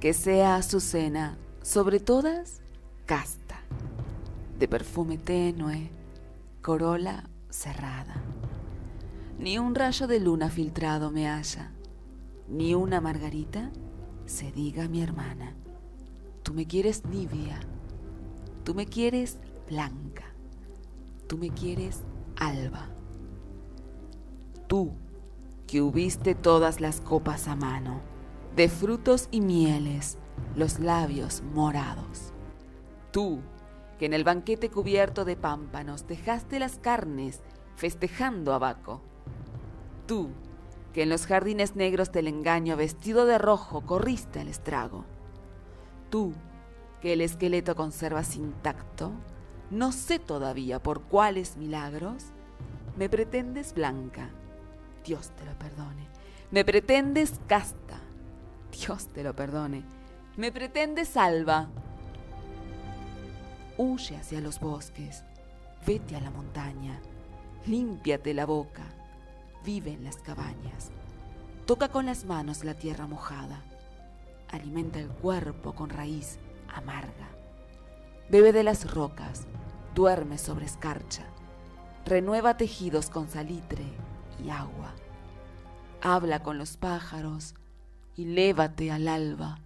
que 0.00 0.12
sea 0.12 0.56
azucena, 0.56 1.38
sobre 1.62 2.00
todas, 2.00 2.60
casta, 3.06 3.60
de 4.58 4.66
perfume 4.66 5.18
tenue, 5.18 5.90
corola 6.60 7.28
cerrada. 7.50 8.16
Ni 9.38 9.58
un 9.58 9.74
rayo 9.74 10.06
de 10.06 10.18
luna 10.18 10.50
filtrado 10.50 11.10
me 11.10 11.28
haya, 11.28 11.72
ni 12.48 12.74
una 12.74 13.00
margarita 13.00 13.70
se 14.26 14.50
diga 14.50 14.88
mi 14.88 15.02
hermana. 15.02 15.54
Tú 16.42 16.54
me 16.54 16.66
quieres 16.66 17.04
nibia, 17.04 17.60
tú 18.64 18.74
me 18.74 18.86
quieres 18.86 19.38
blanca, 19.68 20.24
tú 21.28 21.38
me 21.38 21.50
quieres 21.50 22.02
alba. 22.36 22.88
Tú, 24.66 24.92
que 25.72 25.80
hubiste 25.80 26.34
todas 26.34 26.82
las 26.82 27.00
copas 27.00 27.48
a 27.48 27.56
mano, 27.56 28.02
de 28.54 28.68
frutos 28.68 29.28
y 29.30 29.40
mieles, 29.40 30.18
los 30.54 30.80
labios 30.80 31.42
morados. 31.54 32.34
Tú, 33.10 33.40
que 33.98 34.04
en 34.04 34.12
el 34.12 34.22
banquete 34.22 34.68
cubierto 34.68 35.24
de 35.24 35.34
pámpanos 35.34 36.06
dejaste 36.06 36.58
las 36.58 36.78
carnes 36.78 37.40
festejando 37.74 38.52
a 38.52 38.58
Baco. 38.58 39.00
Tú, 40.06 40.28
que 40.92 41.04
en 41.04 41.08
los 41.08 41.24
jardines 41.24 41.74
negros 41.74 42.12
del 42.12 42.28
engaño 42.28 42.76
vestido 42.76 43.24
de 43.24 43.38
rojo 43.38 43.80
corriste 43.86 44.40
al 44.40 44.48
estrago. 44.48 45.06
Tú, 46.10 46.34
que 47.00 47.14
el 47.14 47.22
esqueleto 47.22 47.74
conservas 47.76 48.36
intacto, 48.36 49.10
no 49.70 49.92
sé 49.92 50.18
todavía 50.18 50.82
por 50.82 51.00
cuáles 51.00 51.56
milagros, 51.56 52.24
me 52.98 53.08
pretendes 53.08 53.72
blanca, 53.72 54.28
Dios 55.04 55.30
te 55.30 55.44
lo 55.44 55.58
perdone. 55.58 56.06
Me 56.50 56.64
pretendes 56.64 57.40
casta, 57.46 57.98
Dios 58.70 59.08
te 59.08 59.22
lo 59.22 59.34
perdone. 59.34 59.82
Me 60.36 60.52
pretendes 60.52 61.08
salva. 61.08 61.68
Huye 63.78 64.16
hacia 64.16 64.40
los 64.40 64.60
bosques, 64.60 65.24
vete 65.86 66.14
a 66.14 66.20
la 66.20 66.30
montaña, 66.30 67.00
límpiate 67.66 68.34
la 68.34 68.46
boca, 68.46 68.84
vive 69.64 69.92
en 69.92 70.04
las 70.04 70.16
cabañas, 70.16 70.90
toca 71.66 71.88
con 71.88 72.06
las 72.06 72.24
manos 72.24 72.64
la 72.64 72.74
tierra 72.74 73.06
mojada, 73.06 73.62
alimenta 74.50 75.00
el 75.00 75.08
cuerpo 75.08 75.74
con 75.74 75.88
raíz 75.88 76.38
amarga, 76.68 77.28
bebe 78.28 78.52
de 78.52 78.62
las 78.62 78.92
rocas, 78.92 79.46
duerme 79.94 80.36
sobre 80.36 80.66
escarcha, 80.66 81.24
renueva 82.04 82.58
tejidos 82.58 83.08
con 83.08 83.28
salitre 83.28 83.84
agua, 84.50 84.92
habla 86.00 86.42
con 86.42 86.58
los 86.58 86.76
pájaros 86.76 87.54
y 88.16 88.24
lévate 88.24 88.90
al 88.90 89.08
alba. 89.08 89.58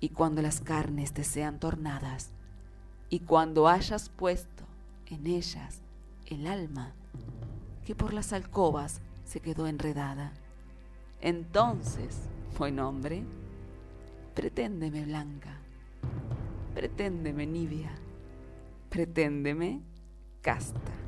Y 0.00 0.10
cuando 0.10 0.42
las 0.42 0.60
carnes 0.60 1.12
te 1.12 1.24
sean 1.24 1.58
tornadas, 1.58 2.30
y 3.10 3.20
cuando 3.20 3.68
hayas 3.68 4.10
puesto 4.10 4.64
en 5.06 5.26
ellas 5.26 5.80
el 6.26 6.46
alma 6.46 6.92
que 7.84 7.94
por 7.94 8.12
las 8.12 8.32
alcobas 8.32 9.00
se 9.24 9.40
quedó 9.40 9.66
enredada, 9.66 10.32
entonces, 11.20 12.20
buen 12.58 12.78
hombre, 12.78 13.24
preténdeme 14.34 15.04
blanca, 15.04 15.58
preténdeme 16.74 17.46
nibia, 17.46 17.90
preténdeme 18.88 19.80
casta. 20.42 21.07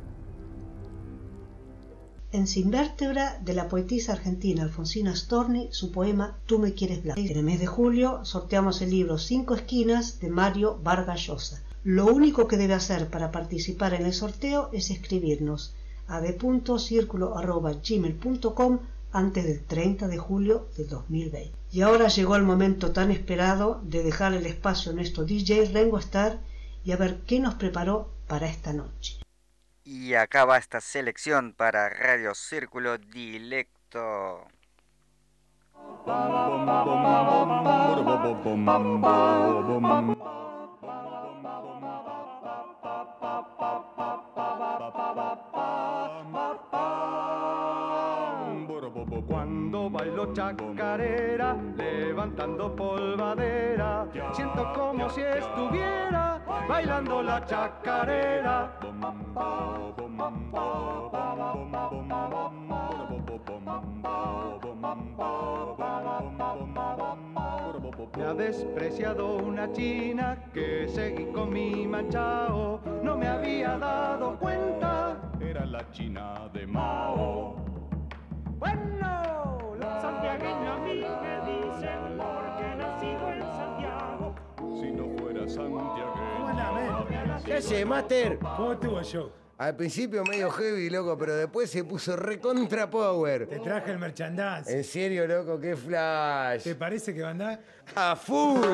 En 2.33 2.47
Sin 2.47 2.71
Vértebra, 2.71 3.41
de 3.45 3.55
la 3.55 3.69
poetisa 3.69 4.13
argentina 4.13 4.63
Alfonsina 4.63 5.17
Storni, 5.17 5.67
su 5.73 5.91
poema 5.91 6.39
Tú 6.47 6.61
me 6.61 6.75
quieres 6.75 7.03
blanca. 7.03 7.21
En 7.21 7.37
el 7.37 7.43
mes 7.43 7.59
de 7.59 7.67
julio 7.67 8.25
sorteamos 8.25 8.81
el 8.83 8.91
libro 8.91 9.19
Cinco 9.19 9.57
Esquinas 9.57 10.21
de 10.21 10.31
Mario 10.31 10.79
Vargas 10.81 11.27
Llosa. 11.27 11.61
Lo 11.83 12.07
único 12.07 12.47
que 12.47 12.57
debe 12.57 12.75
hacer 12.75 13.09
para 13.09 13.33
participar 13.33 13.95
en 13.95 14.07
el 14.07 14.13
sorteo 14.13 14.71
es 14.73 14.91
escribirnos 14.91 15.75
a 16.07 16.21
de.circulo.gmail.com 16.21 18.79
antes 19.11 19.45
del 19.45 19.65
30 19.65 20.07
de 20.07 20.19
julio 20.19 20.69
de 20.77 20.85
2020. 20.85 21.51
Y 21.73 21.81
ahora 21.81 22.07
llegó 22.07 22.37
el 22.37 22.45
momento 22.45 22.93
tan 22.93 23.11
esperado 23.11 23.81
de 23.83 24.05
dejar 24.05 24.35
el 24.35 24.47
espacio 24.47 24.93
a 24.93 24.95
nuestro 24.95 25.25
DJ 25.25 25.65
Rengo 25.73 25.99
Star 25.99 26.39
y 26.85 26.93
a 26.93 26.97
ver 26.97 27.23
qué 27.27 27.41
nos 27.41 27.55
preparó 27.55 28.09
para 28.29 28.47
esta 28.47 28.73
noche. 28.73 29.19
Y 29.93 30.15
acaba 30.15 30.57
esta 30.57 30.81
selección 30.81 31.53
para 31.53 31.89
Radio 31.89 32.33
Círculo 32.33 32.97
Dilecto. 32.97 34.47
Bailo 50.21 50.33
chacarera, 50.35 51.57
levantando 51.77 52.75
polvadera, 52.75 54.07
siento 54.33 54.73
como 54.75 55.09
si 55.11 55.23
estuviera 55.23 56.41
bailando 56.69 57.23
la 57.23 57.45
chacarera. 57.45 58.73
Me 68.17 68.25
ha 68.25 68.35
despreciado 68.35 69.37
una 69.37 69.73
china 69.73 70.37
que 70.53 70.87
seguí 70.89 71.27
con 71.27 71.53
mi 71.53 71.87
manchao, 71.87 72.81
no 73.03 73.17
me 73.17 73.29
había 73.29 73.79
dado 73.79 74.37
cuenta, 74.39 75.17
era 75.41 75.65
la 75.65 75.91
china 75.91 76.49
de 76.53 76.67
Mao. 76.67 77.57
Bueno, 78.59 79.70
los 80.31 80.39
santiagueños 80.39 80.71
a 80.71 80.79
mí 80.79 80.95
me 81.23 81.35
dicen 81.51 82.01
porque 82.17 82.77
nacido 82.77 83.33
en 83.33 83.41
Santiago. 83.41 84.35
Si 84.81 84.93
no 84.93 85.09
fuera 85.19 85.49
santiagueño. 85.49 87.07
¿Qué 87.45 87.55
hace, 87.55 87.85
Master? 87.85 88.39
¿Cómo 88.39 88.73
estuvo 88.73 89.03
show? 89.03 89.33
Al 89.59 89.77
principio 89.77 90.25
medio 90.25 90.51
heavy, 90.51 90.89
loco, 90.89 91.19
pero 91.19 91.37
después 91.37 91.71
se 91.71 91.85
puso 91.85 92.17
recontra 92.17 92.89
power. 92.89 93.47
Te 93.47 93.59
traje 93.59 93.93
el 93.93 93.99
merchandise. 93.99 94.75
En 94.75 94.85
serio, 94.85 95.27
loco, 95.27 95.61
qué 95.61 95.77
flash. 95.77 96.63
¿Te 96.63 96.75
parece 96.75 97.13
que 97.13 97.21
va 97.21 97.29
a 97.29 97.33
andar? 97.33 97.61
A 97.95 98.17
full. 98.17 98.65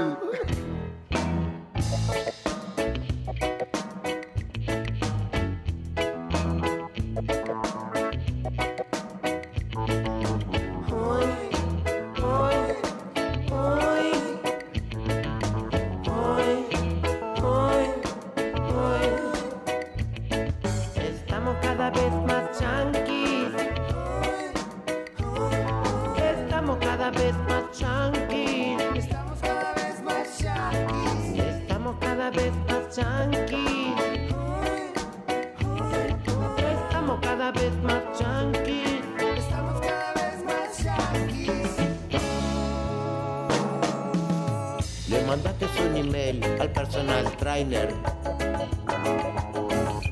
Tyler. 47.66 47.94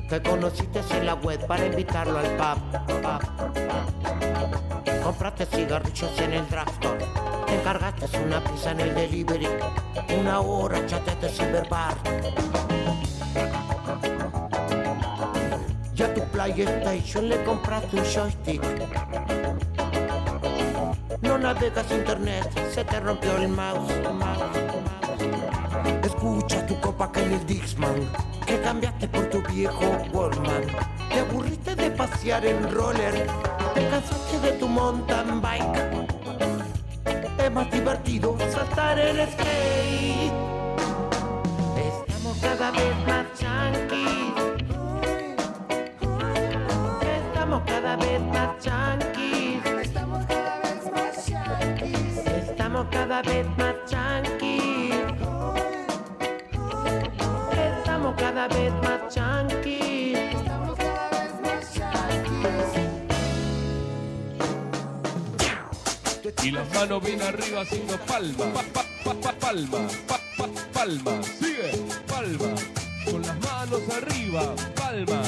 Que 0.09 0.21
conociste 0.21 0.81
en 0.91 1.05
la 1.05 1.15
web 1.15 1.45
para 1.47 1.65
invitarlo 1.65 2.19
al 2.19 2.27
pub. 2.35 2.57
Compraste 5.03 5.45
cigarrillos 5.45 6.19
en 6.19 6.33
el 6.33 6.49
drafton. 6.49 6.97
Te 7.47 7.55
encargaste 7.55 8.05
una 8.19 8.43
pizza 8.43 8.71
en 8.71 8.81
el 8.81 8.95
delivery. 8.95 9.47
Una 10.19 10.39
hora 10.41 10.85
chateaste 10.85 11.29
ciberbar. 11.29 11.95
Ya 15.93 16.13
tu 16.13 16.21
PlayStation 16.25 17.29
le 17.29 17.43
compraste 17.43 17.95
un 17.95 18.03
joystick. 18.03 18.61
No 21.21 21.37
navegas 21.37 21.89
internet, 21.91 22.49
se 22.73 22.83
te 22.83 22.99
rompió. 22.99 23.37
El 23.37 23.47
mouse. 23.49 24.64
Escucha 26.03 26.65
tu 26.65 26.79
copa 26.79 27.11
Kenny 27.11 27.37
Dixman, 27.45 28.09
que 28.45 28.59
cambiaste 28.61 29.07
por 29.07 29.29
tu 29.29 29.41
viejo 29.43 29.85
Wallman. 30.13 30.63
Te 31.09 31.19
aburriste 31.19 31.75
de 31.75 31.91
pasear 31.91 32.45
en 32.45 32.71
roller, 32.71 33.27
te 33.73 33.89
cansaste 33.89 34.39
de 34.39 34.51
tu 34.53 34.67
mountain 34.67 35.41
bike. 35.41 36.07
Es 37.37 37.51
más 37.51 37.69
divertido 37.71 38.37
saltar 38.51 38.99
en 38.99 39.17
skate. 39.31 40.44
Haciendo 67.65 67.97
palma, 68.05 68.45
pa, 68.53 68.61
pa, 68.73 68.85
pa, 69.03 69.13
pa, 69.15 69.33
palma, 69.33 69.87
pa, 70.07 70.19
pa, 70.37 70.47
palma, 70.71 71.23
sigue, 71.23 71.71
palma, 72.07 72.53
con 73.05 73.21
las 73.21 73.39
manos 73.39 73.81
arriba, 73.89 74.55
palma. 74.75 75.21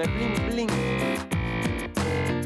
El 0.00 0.10
bling 0.10 0.50
bling. 0.50 0.68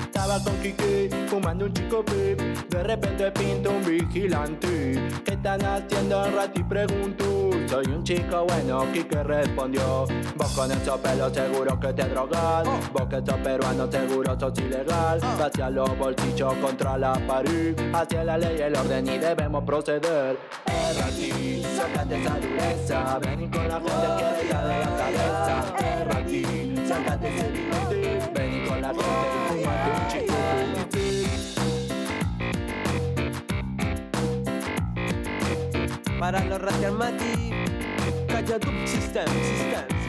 Estaba 0.00 0.42
con 0.42 0.56
Kike 0.60 1.10
fumando 1.28 1.66
un 1.66 1.72
chico 1.72 2.04
pip. 2.04 2.40
De 2.68 2.82
repente 2.82 3.30
pinta 3.32 3.70
un 3.70 3.84
vigilante. 3.84 5.02
¿Qué 5.24 5.32
están 5.32 5.64
haciendo 5.64 6.30
Rati? 6.30 6.62
Preguntó 6.62 7.50
Soy 7.68 7.86
un 7.86 8.04
chico 8.04 8.46
bueno, 8.46 8.86
Kike 8.92 9.22
respondió. 9.22 10.06
Vos 10.36 10.52
con 10.54 10.70
esos 10.70 10.98
pelos 11.00 11.32
seguro 11.32 11.78
que 11.80 11.92
te 11.92 12.04
drogas 12.04 12.68
Vos 12.92 13.08
que 13.08 13.16
sos 13.16 13.40
peruano 13.40 13.90
seguro 13.90 14.38
sos 14.38 14.58
ilegal. 14.58 15.20
Hacia 15.22 15.70
los 15.70 15.98
bolsillos 15.98 16.54
contra 16.54 16.96
la 16.96 17.14
pared. 17.26 17.74
Hacia 17.92 18.24
la 18.24 18.38
ley 18.38 18.60
el 18.60 18.76
orden 18.76 19.06
y 19.06 19.18
debemos 19.18 19.64
proceder. 19.64 20.38
Eh, 20.66 20.92
Rati, 20.98 21.62
sácate 21.76 22.22
esa 22.22 22.38
dureza. 22.38 23.18
Vení 23.18 23.50
con 23.50 23.68
la 23.68 23.80
gente 23.80 24.06
que 24.18 24.46
de 24.46 24.52
la 24.52 24.96
cabeza. 24.96 26.04
Rati, 26.08 26.71
Vení 27.22 28.66
con 28.66 28.82
la 28.82 28.88
gente 28.88 29.06
y 29.50 29.62
fumate 29.62 29.90
un 29.90 30.08
chico 30.08 30.34
Para 36.18 36.44
los 36.44 36.60
Ratiarmati. 36.60 37.50
Calla 38.26 38.58
tu 38.58 38.70
system, 38.86 39.26
system. 39.26 40.02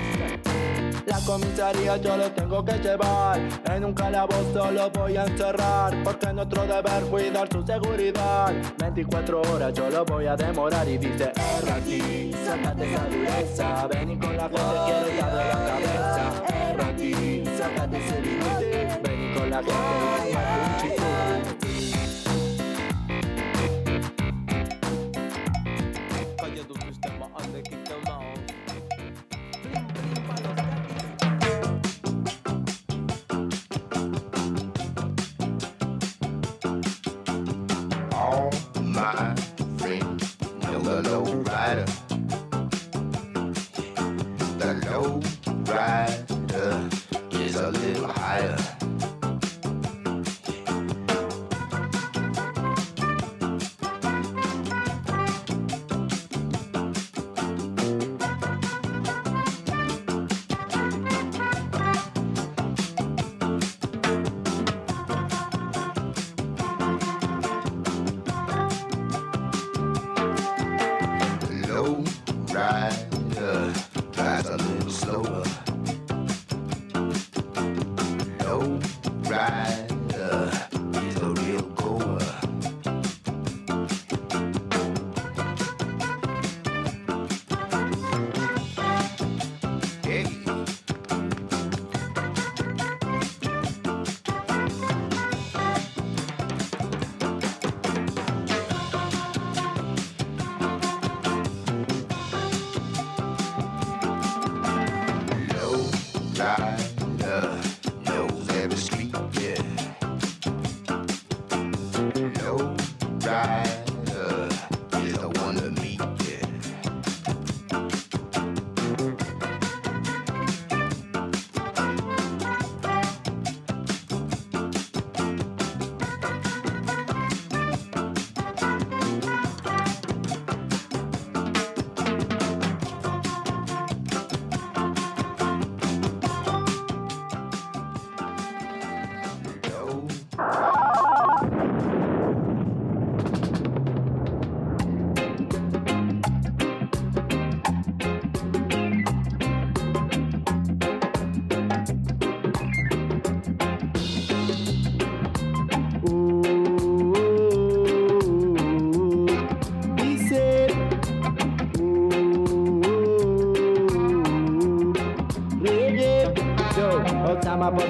La 1.05 1.19
comisaría 1.19 1.97
yo 1.97 2.17
lo 2.17 2.31
tengo 2.31 2.63
que 2.65 2.73
llevar 2.79 3.39
En 3.65 3.85
un 3.85 3.93
calabozo 3.93 4.71
lo 4.71 4.89
voy 4.89 5.17
a 5.17 5.25
encerrar 5.25 5.95
Porque 6.03 6.27
es 6.27 6.33
nuestro 6.33 6.63
deber 6.63 7.03
cuidar 7.09 7.47
su 7.51 7.63
seguridad 7.65 8.53
24 8.77 9.41
horas 9.41 9.73
yo 9.73 9.89
lo 9.89 10.05
voy 10.05 10.27
a 10.27 10.35
demorar 10.35 10.87
Y 10.87 10.97
dice, 10.97 11.31
eh, 11.35 11.61
Rati, 11.65 12.33
sácate 12.45 12.93
esa 12.93 13.05
dureza 13.05 13.87
Vení 13.87 14.17
con 14.17 14.35
la 14.37 14.43
gente 14.43 14.61
quiero 14.85 15.07
ya 15.19 15.27
de 15.27 15.45
la 15.45 15.65
cabeza 15.65 16.52
Rati, 16.93 17.43
sácate 17.57 17.97
ese 17.97 18.21
bigote 18.21 18.99
Vení 19.01 19.33
con 19.33 19.49
la 19.49 19.57
gente 19.63 20.72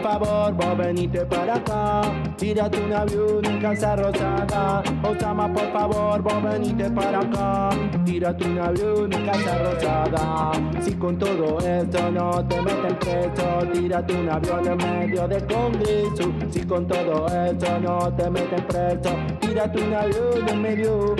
favor, 0.03 0.53
vos 0.53 0.77
venite 0.77 1.25
para 1.25 1.55
acá. 1.55 2.01
Tírate 2.37 2.79
un 2.83 2.93
avión 2.93 3.45
en 3.45 3.59
casa 3.59 3.95
rosada. 3.95 4.83
Osama, 5.03 5.51
por 5.51 5.71
favor, 5.71 6.21
vos 6.21 6.43
venite 6.43 6.89
para 6.91 7.19
acá. 7.19 7.69
Tírate 8.05 8.45
un 8.45 8.59
avión 8.59 9.13
en 9.13 9.25
casa 9.25 9.57
rosada. 9.59 10.51
Si 10.81 10.93
con 10.93 11.17
todo 11.17 11.57
esto 11.59 12.11
no 12.11 12.45
te 12.47 12.61
meten 12.61 12.95
preso, 12.99 13.45
tírate 13.73 14.13
un 14.13 14.29
avión 14.29 14.67
en 14.67 14.77
medio 14.77 15.27
del 15.27 15.45
congreso. 15.47 16.31
Si 16.51 16.65
con 16.65 16.87
todo 16.87 17.25
esto 17.27 17.79
no 17.79 18.13
te 18.13 18.29
meten 18.29 18.67
preso, 18.67 19.15
tírate 19.39 19.81
un 19.81 19.93
avión 19.93 20.49
en 20.49 20.61
medio. 20.61 21.15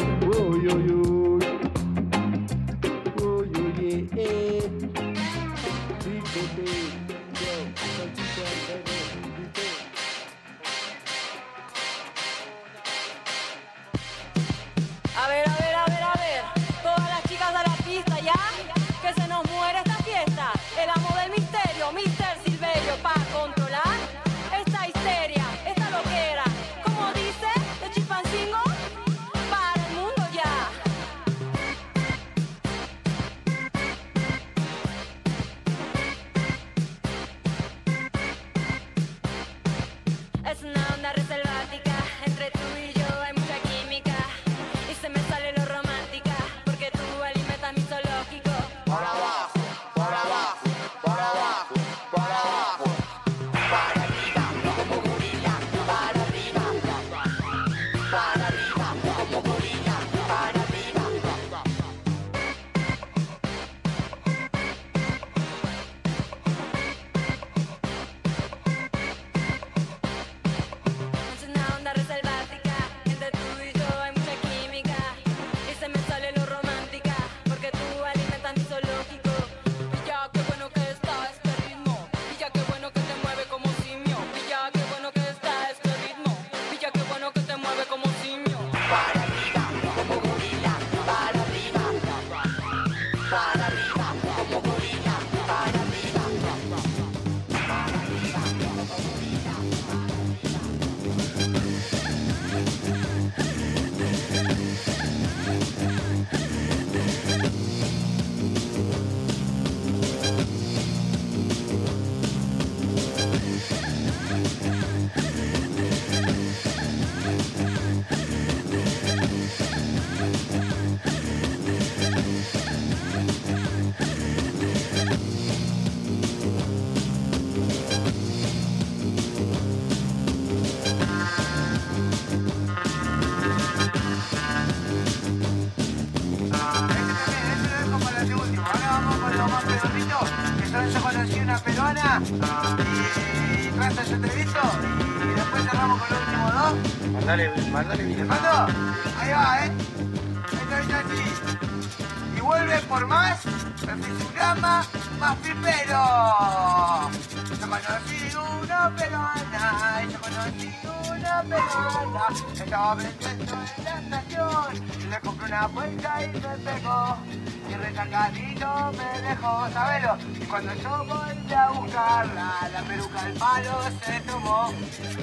Cuando 170.63 170.81
yo 170.81 171.05
volví 171.05 171.53
a 171.53 171.69
buscarla, 171.71 172.69
la 172.71 172.81
peruca 172.83 173.19
al 173.21 173.33
palo 173.33 173.81
se 174.05 174.19
tomó. 174.21 174.73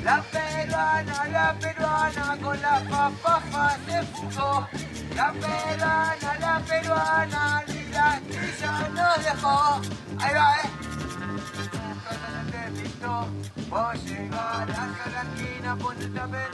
La 0.05 0.22
peruana, 0.22 1.24
la 1.32 1.55
peruana, 1.59 2.38
con 2.43 2.61
la 2.61 2.80
papafa 2.91 3.76
se 3.86 4.03
fugó. 4.03 4.68
La 5.14 5.32
peruana, 5.32 6.36
la 6.41 6.61
peruana, 6.61 7.64
y 7.68 7.93
la 7.93 8.12
astilla 8.12 8.88
nos 8.95 9.24
dejó. 9.24 9.80
Ahí 10.18 10.34
va, 10.34 10.57
eh. 10.57 10.70
La 15.11 15.22
esquina, 15.22 15.72
a 15.72 16.50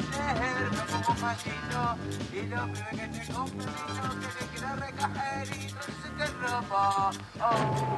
Y 1.27 1.35
lo 1.35 1.83
primero 2.31 2.67
que 2.73 3.09
te 3.09 3.33
compromiso, 3.33 4.07
que 4.21 4.29
le 4.31 4.47
quiero 4.53 4.71
recajer 4.77 5.49
y 5.49 5.73
no 5.73 5.83
se 5.83 5.91
te 6.17 6.27
robo. 6.39 7.11
Oh, 7.41 7.51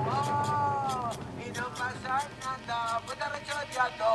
oh, 0.08 1.10
y 1.38 1.50
no 1.50 1.66
pasa 1.74 2.14
nada, 2.40 3.02
pues 3.04 3.18
está 3.18 3.28
rechoteando. 3.28 4.08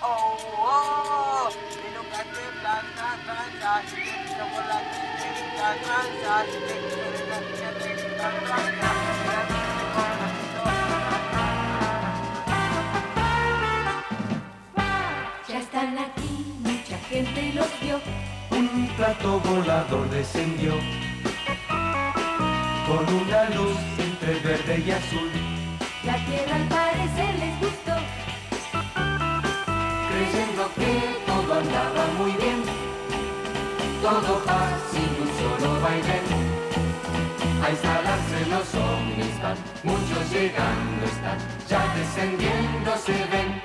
Oh, 0.00 0.38
oh, 0.56 1.50
y 1.50 1.88
nunca 1.94 2.20
te 2.24 2.44
plantas, 2.60 3.16
tranzas, 3.26 3.84
y 3.84 3.86
te 3.92 4.04
piso 4.24 4.44
por 4.54 4.64
la 4.64 4.78
chiquita, 4.80 5.66
tranzas, 5.84 6.46
y 6.48 6.50
te 6.64 6.74
quiero 6.88 7.08
de 7.12 7.24
la 7.28 7.38
niña, 7.40 7.68
te 7.78 7.90
quitan 7.96 8.36
tranzas. 8.46 8.96
Ya 15.46 15.58
están 15.60 15.98
aquí, 15.98 16.32
mucha 16.62 16.98
gente 17.10 17.52
los 17.52 17.80
vio. 17.82 18.23
Plato 18.96 19.40
volador 19.40 20.08
descendió 20.10 20.72
con 22.86 23.14
una 23.14 23.50
luz 23.50 23.76
entre 23.98 24.34
verde 24.38 24.84
y 24.86 24.90
azul, 24.92 25.30
La 26.04 26.16
tierra 26.26 26.54
al 26.54 26.68
parecer 26.68 27.34
les 27.40 27.60
gustó. 27.60 27.94
creyendo 30.10 30.70
que 30.76 30.92
todo 31.26 31.54
andaba 31.54 32.06
muy 32.18 32.32
bien. 32.32 32.62
Todo 34.00 34.38
paz 34.44 34.80
sin 34.92 35.10
un 35.22 35.30
solo 35.40 35.80
vaivén. 35.80 36.26
A 37.64 37.70
instalarse 37.70 38.46
los 38.48 38.74
ovnis 38.74 39.42
van, 39.42 39.56
muchos 39.82 40.30
llegando 40.30 41.04
están, 41.04 41.38
ya 41.68 41.82
descendiendo 41.96 42.96
se 43.04 43.12
ven. 43.32 43.62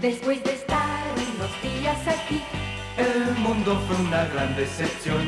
Después 0.00 0.44
de 0.44 0.52
estar 0.52 1.02
unos 1.16 1.62
días 1.62 1.98
aquí, 2.06 2.42
El 2.96 3.34
mundo 3.38 3.80
fue 3.86 3.96
una 3.96 4.24
gran 4.26 4.54
decepción 4.56 5.22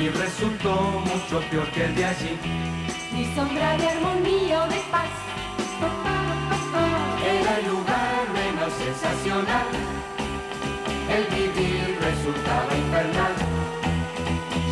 y 0.00 0.08
resultó 0.08 1.02
mucho 1.04 1.40
peor 1.50 1.66
que 1.72 1.84
el 1.84 1.94
de 1.94 2.04
allí. 2.04 2.38
ni 3.12 3.24
sombra 3.34 3.76
de 3.76 3.88
armonía 3.88 4.64
o 4.64 4.68
de 4.68 4.80
paz. 4.90 5.10
Era 7.24 7.58
el 7.58 7.66
lugar 7.66 8.24
menos 8.32 8.72
sensacional. 8.74 9.66
El 11.10 11.24
vivir 11.34 11.98
resultaba 12.00 12.76
infernal. 12.76 13.34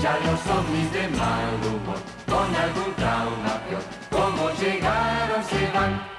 Ya 0.02 0.16
los 0.24 0.40
ovnis 0.56 0.92
de 0.92 1.08
mal 1.08 1.54
humor, 1.66 1.98
con 2.26 2.54
algún 2.54 2.94
trauma 2.94 3.60
peor, 3.68 3.82
como 4.10 4.50
llegaron 4.50 5.44
se 5.44 5.70
van. 5.74 6.17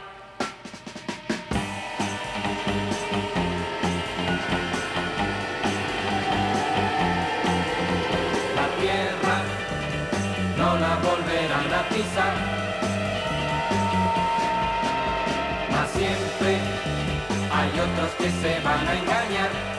prisa, 12.09 12.25
mas 15.71 15.89
siempre 15.91 16.57
hay 17.51 17.79
otros 17.79 18.11
que 18.17 18.29
se 18.29 18.59
van 18.61 18.87
a 18.87 18.93
engañar. 18.95 19.78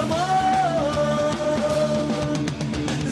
amor. 0.00 1.34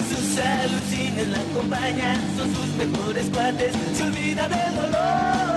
Sus 0.08 0.38
alucines 0.38 1.28
la 1.28 1.38
acompañan, 1.38 2.18
son 2.36 2.54
sus 2.54 2.68
mejores 2.76 3.26
cuates, 3.30 3.72
se 3.94 4.02
olvida 4.02 4.48
del 4.48 4.74
dolor. 4.76 5.47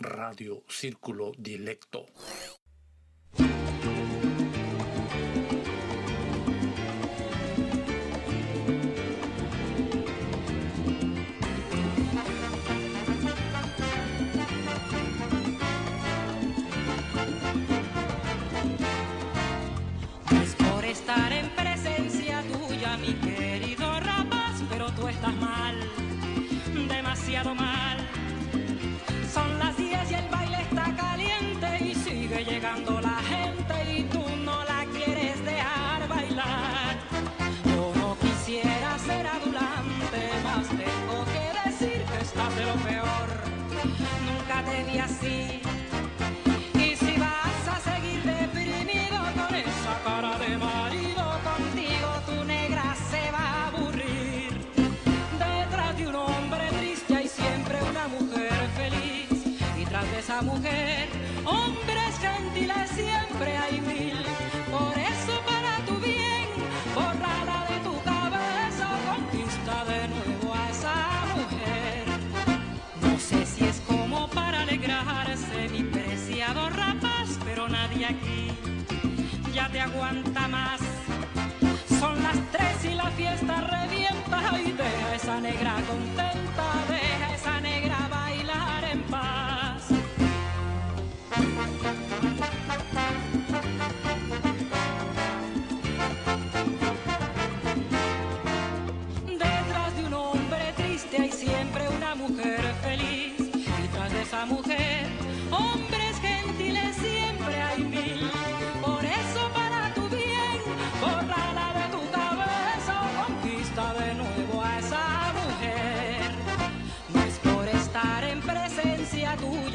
Radio 0.00 0.64
Círculo 0.68 1.32
Directo. 1.38 2.06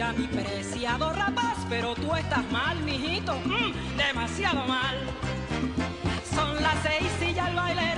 Mira 0.04 0.14
mi 0.20 0.28
preciado 0.28 1.14
rapaz, 1.14 1.66
pero 1.70 1.95
tú 1.95 2.14
estás 2.14 2.43
mal, 2.51 2.78
mijito, 2.84 3.36
mm, 3.45 3.95
demasiado 3.95 4.66
mal. 4.66 4.97
Son 6.36 6.62
las 6.62 6.76
seis 6.84 7.10
y 7.30 7.34
ya 7.34 7.47
el 7.47 7.56
baile 7.56 7.95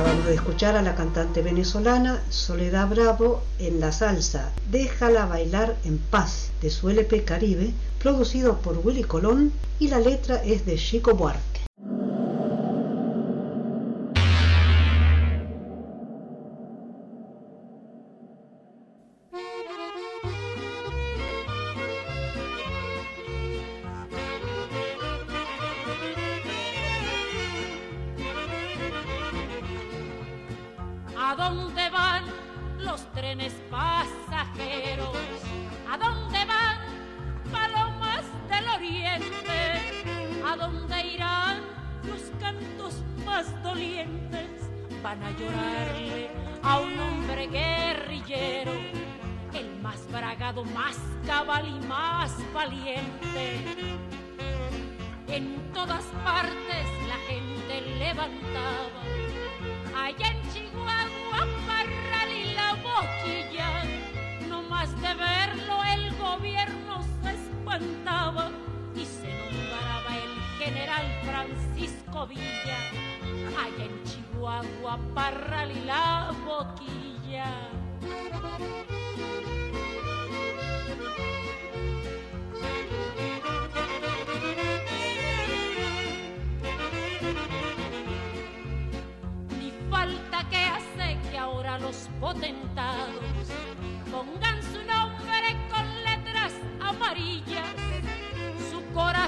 Acabamos 0.00 0.28
de 0.28 0.34
escuchar 0.34 0.76
a 0.76 0.82
la 0.82 0.94
cantante 0.94 1.42
venezolana 1.42 2.22
Soledad 2.30 2.88
Bravo 2.88 3.42
en 3.58 3.80
la 3.80 3.92
salsa 3.92 4.50
Déjala 4.70 5.26
bailar 5.26 5.76
en 5.84 5.98
paz 5.98 6.52
de 6.62 6.70
su 6.70 6.88
LP 6.88 7.24
Caribe, 7.24 7.74
producido 7.98 8.62
por 8.62 8.78
Willy 8.78 9.02
Colón 9.02 9.52
y 9.78 9.88
la 9.88 9.98
letra 9.98 10.42
es 10.42 10.64
de 10.64 10.76
Chico 10.76 11.14
Buarque. 11.14 11.49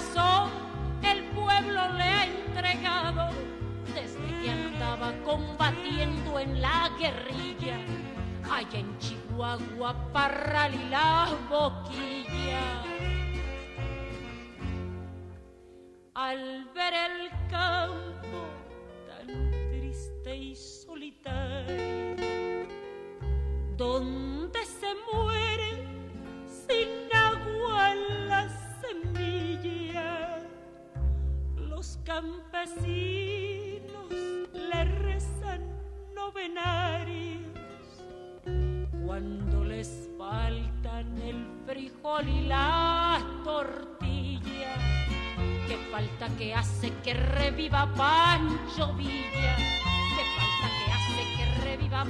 Corazón 0.02 0.50
el 1.02 1.24
pueblo 1.30 1.92
le 1.92 2.02
ha 2.02 2.24
entregado 2.26 3.30
desde 3.94 4.42
que 4.42 4.50
andaba 4.50 5.12
combatiendo 5.24 6.38
en 6.38 6.60
la 6.60 6.90
guerrilla. 6.98 7.78
Allá 8.50 8.78
en 8.78 8.98
Chihuahua, 8.98 9.94
Parral 10.12 10.74
y 10.74 10.88
la 10.90 11.28
boquilla. 11.48 12.60
Al 16.14 16.70
ver 16.74 16.92
el 16.92 17.30
campo 17.48 18.46
tan 19.08 19.50
triste 19.50 20.36
y 20.36 20.54
solitario, 20.54 22.16
donde 23.76 24.64
se 24.64 24.94
muere 25.12 25.21
campesinos 32.04 32.82
le 34.52 34.84
rezan 34.84 35.62
novenarios 36.14 37.42
cuando 39.04 39.64
les 39.64 40.10
faltan 40.18 41.18
el 41.18 41.46
frijol 41.66 42.28
y 42.28 42.46
la 42.46 43.20
tortilla. 43.44 44.74
Que 45.66 45.76
falta 45.90 46.28
que 46.36 46.54
hace 46.54 46.92
que 47.02 47.14
reviva 47.14 47.92
Pancho 47.94 48.92
Villa. 48.94 49.56
Villa. 51.82 52.04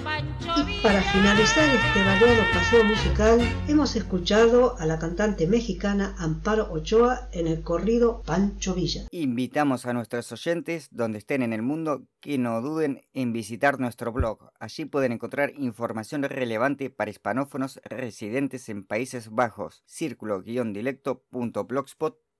Para 0.82 1.00
finalizar 1.00 1.68
este 1.68 2.04
variado 2.04 2.42
paseo 2.52 2.84
musical, 2.84 3.40
hemos 3.68 3.96
escuchado 3.96 4.76
a 4.78 4.86
la 4.86 4.98
cantante 4.98 5.46
mexicana 5.46 6.14
Amparo 6.18 6.72
Ochoa 6.72 7.28
en 7.32 7.46
el 7.46 7.62
corrido 7.62 8.22
Pancho 8.26 8.74
Villa. 8.74 9.06
Invitamos 9.10 9.86
a 9.86 9.92
nuestros 9.92 10.32
oyentes, 10.32 10.88
donde 10.90 11.18
estén 11.18 11.42
en 11.42 11.52
el 11.52 11.62
mundo, 11.62 12.08
que 12.20 12.38
no 12.38 12.60
duden 12.60 13.02
en 13.12 13.32
visitar 13.32 13.78
nuestro 13.78 14.12
blog. 14.12 14.50
Allí 14.58 14.84
pueden 14.84 15.12
encontrar 15.12 15.52
información 15.56 16.24
relevante 16.24 16.90
para 16.90 17.10
hispanófonos 17.10 17.80
residentes 17.84 18.68
en 18.68 18.84
Países 18.84 19.30
Bajos. 19.30 19.82
círculo-dilecto.blogspot.com 19.86 22.31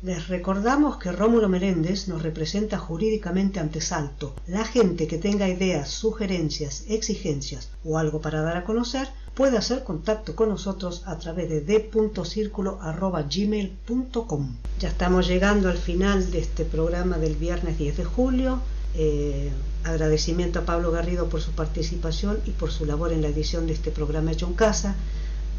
Les 0.00 0.28
recordamos 0.28 0.96
que 0.96 1.10
Rómulo 1.10 1.48
Meléndez 1.48 2.06
nos 2.06 2.22
representa 2.22 2.78
jurídicamente 2.78 3.58
ante 3.58 3.80
Salto. 3.80 4.32
La 4.46 4.64
gente 4.64 5.08
que 5.08 5.18
tenga 5.18 5.48
ideas, 5.48 5.90
sugerencias, 5.90 6.84
exigencias 6.88 7.70
o 7.84 7.98
algo 7.98 8.20
para 8.20 8.42
dar 8.42 8.56
a 8.56 8.64
conocer 8.64 9.08
puede 9.34 9.58
hacer 9.58 9.82
contacto 9.82 10.36
con 10.36 10.50
nosotros 10.50 11.02
a 11.06 11.18
través 11.18 11.50
de 11.50 11.62
d.circulo.gmail.com. 11.62 14.56
Ya 14.78 14.88
estamos 14.88 15.26
llegando 15.26 15.68
al 15.68 15.78
final 15.78 16.30
de 16.30 16.38
este 16.38 16.64
programa 16.64 17.18
del 17.18 17.34
viernes 17.34 17.78
10 17.78 17.96
de 17.96 18.04
julio. 18.04 18.60
Eh, 18.94 19.50
agradecimiento 19.82 20.60
a 20.60 20.64
Pablo 20.64 20.92
Garrido 20.92 21.28
por 21.28 21.40
su 21.40 21.50
participación 21.50 22.38
y 22.46 22.52
por 22.52 22.70
su 22.70 22.86
labor 22.86 23.12
en 23.12 23.22
la 23.22 23.28
edición 23.28 23.66
de 23.66 23.72
este 23.72 23.90
programa 23.90 24.30
hecho 24.30 24.46
en 24.46 24.54
casa. 24.54 24.94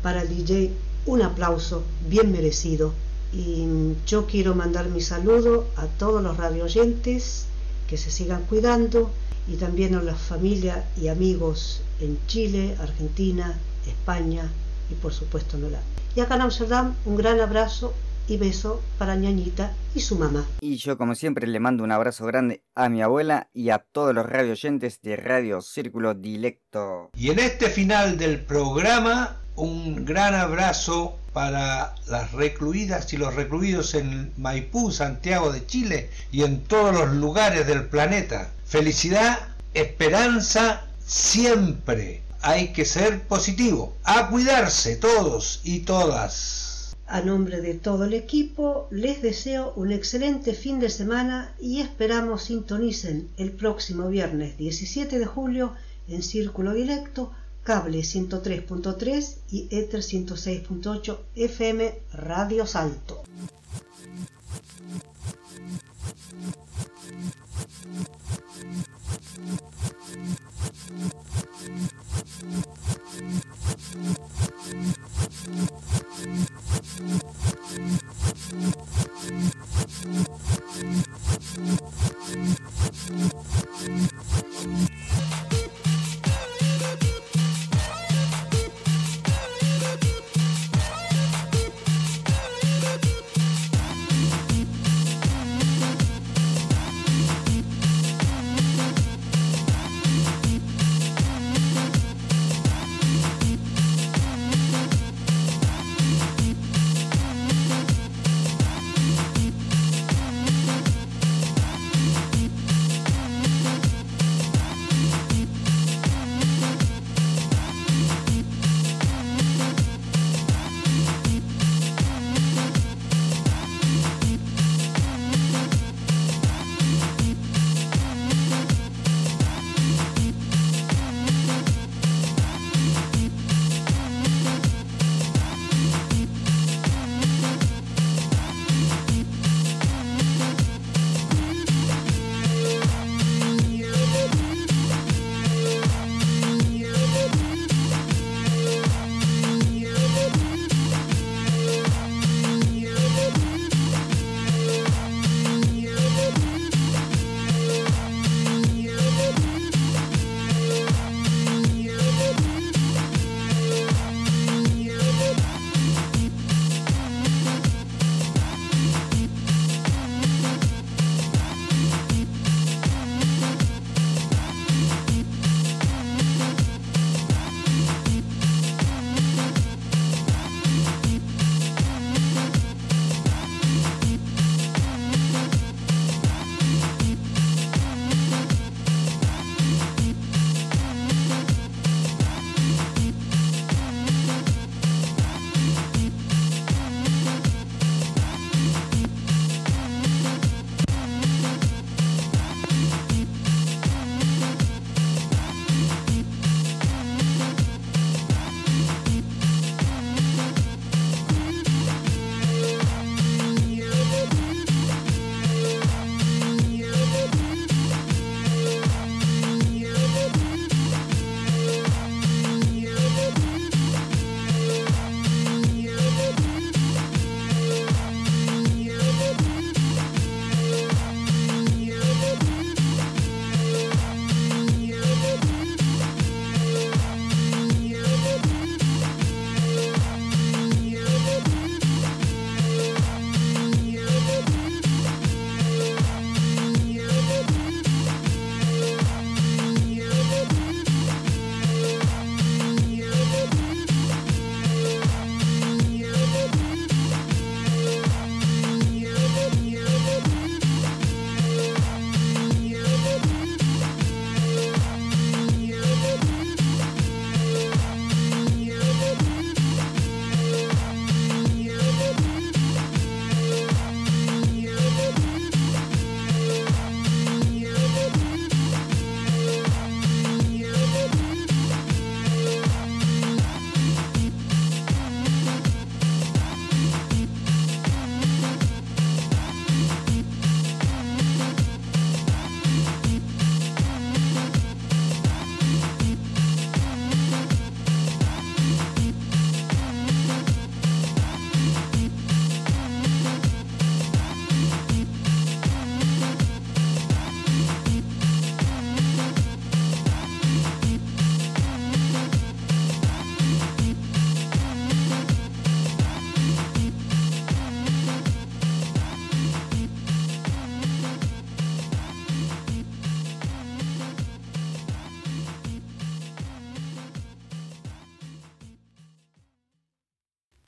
Para 0.02 0.22
el 0.22 0.30
DJ, 0.30 0.72
un 1.08 1.24
aplauso 1.24 1.84
bien 2.08 2.32
merecido. 2.32 2.94
Y 3.34 3.96
yo 4.06 4.28
quiero 4.28 4.54
mandar 4.54 4.90
mi 4.90 5.02
saludo 5.02 5.68
a 5.76 5.88
todos 5.88 6.22
los 6.22 6.38
radio 6.38 6.66
oyentes 6.66 7.48
que 7.88 7.98
se 7.98 8.12
sigan 8.12 8.44
cuidando 8.44 9.10
y 9.48 9.56
también 9.56 9.96
a 9.96 10.04
las 10.04 10.22
familias 10.22 10.86
y 11.02 11.08
amigos 11.08 11.82
en 12.00 12.18
Chile, 12.28 12.76
Argentina, 12.80 13.58
España 13.88 14.50
y 14.92 14.94
por 14.96 15.14
supuesto 15.14 15.58
en 15.58 15.66
Holanda. 15.66 15.88
Y 16.16 16.20
acá 16.20 16.36
en 16.36 16.42
Amsterdam 16.42 16.96
un 17.06 17.16
gran 17.16 17.40
abrazo 17.40 17.94
y 18.28 18.38
beso 18.38 18.82
para 18.98 19.16
ñañita 19.16 19.74
y 19.96 20.00
su 20.00 20.16
mamá. 20.16 20.46
Y 20.62 20.78
yo 20.78 20.98
como 20.98 21.16
siempre 21.16 21.48
le 21.48 21.60
mando 21.60 21.84
un 21.84 21.92
abrazo 21.92 22.26
grande 22.26 22.64
a 22.76 22.88
mi 22.90 23.02
abuela 23.02 23.50
y 23.54 23.70
a 23.70 23.80
todos 23.80 24.14
los 24.14 24.26
radio 24.26 24.52
oyentes 24.52 25.02
de 25.02 25.16
Radio 25.16 25.62
Círculo 25.62 26.14
Dilecto. 26.14 27.10
Y 27.16 27.32
en 27.32 27.40
este 27.40 27.70
final 27.70 28.18
del 28.18 28.40
programa, 28.40 29.43
un 29.56 30.06
gran 30.06 30.34
abrazo 30.34 31.18
para 31.34 31.96
las 32.08 32.32
recluidas 32.32 33.12
y 33.14 33.18
los 33.18 33.34
recluidos 33.36 33.96
en 33.96 34.32
Maipú, 34.38 34.92
Santiago 34.92 35.52
de 35.52 35.66
Chile 35.66 36.10
y 36.32 36.44
en 36.44 36.62
todos 36.64 36.94
los 36.94 37.14
lugares 37.14 37.66
del 37.68 37.86
planeta. 37.86 38.52
Felicidad, 38.66 39.40
esperanza, 39.74 40.86
siempre. 41.06 42.22
Hay 42.42 42.74
que 42.74 42.86
ser 42.86 43.22
positivo. 43.24 43.96
A 44.04 44.30
cuidarse 44.30 44.96
todos 44.96 45.62
y 45.64 45.80
todas. 45.82 46.96
A 47.08 47.22
nombre 47.22 47.62
de 47.62 47.74
todo 47.74 48.06
el 48.06 48.14
equipo, 48.14 48.88
les 48.92 49.22
deseo 49.22 49.74
un 49.76 49.92
excelente 49.92 50.54
fin 50.54 50.80
de 50.80 50.90
semana 50.90 51.54
y 51.60 51.80
esperamos 51.82 52.44
sintonicen 52.44 53.30
el 53.38 53.52
próximo 53.52 54.08
viernes 54.10 54.58
17 54.58 55.20
de 55.20 55.26
julio 55.26 55.74
en 56.08 56.24
Círculo 56.24 56.74
Directo, 56.74 57.32
Cable 57.64 58.00
103.3 58.00 59.38
y 59.52 59.68
Ether 59.72 60.02
106.8 60.02 61.18
FM 61.36 62.02
Radio 62.12 62.66
Salto. 62.66 63.24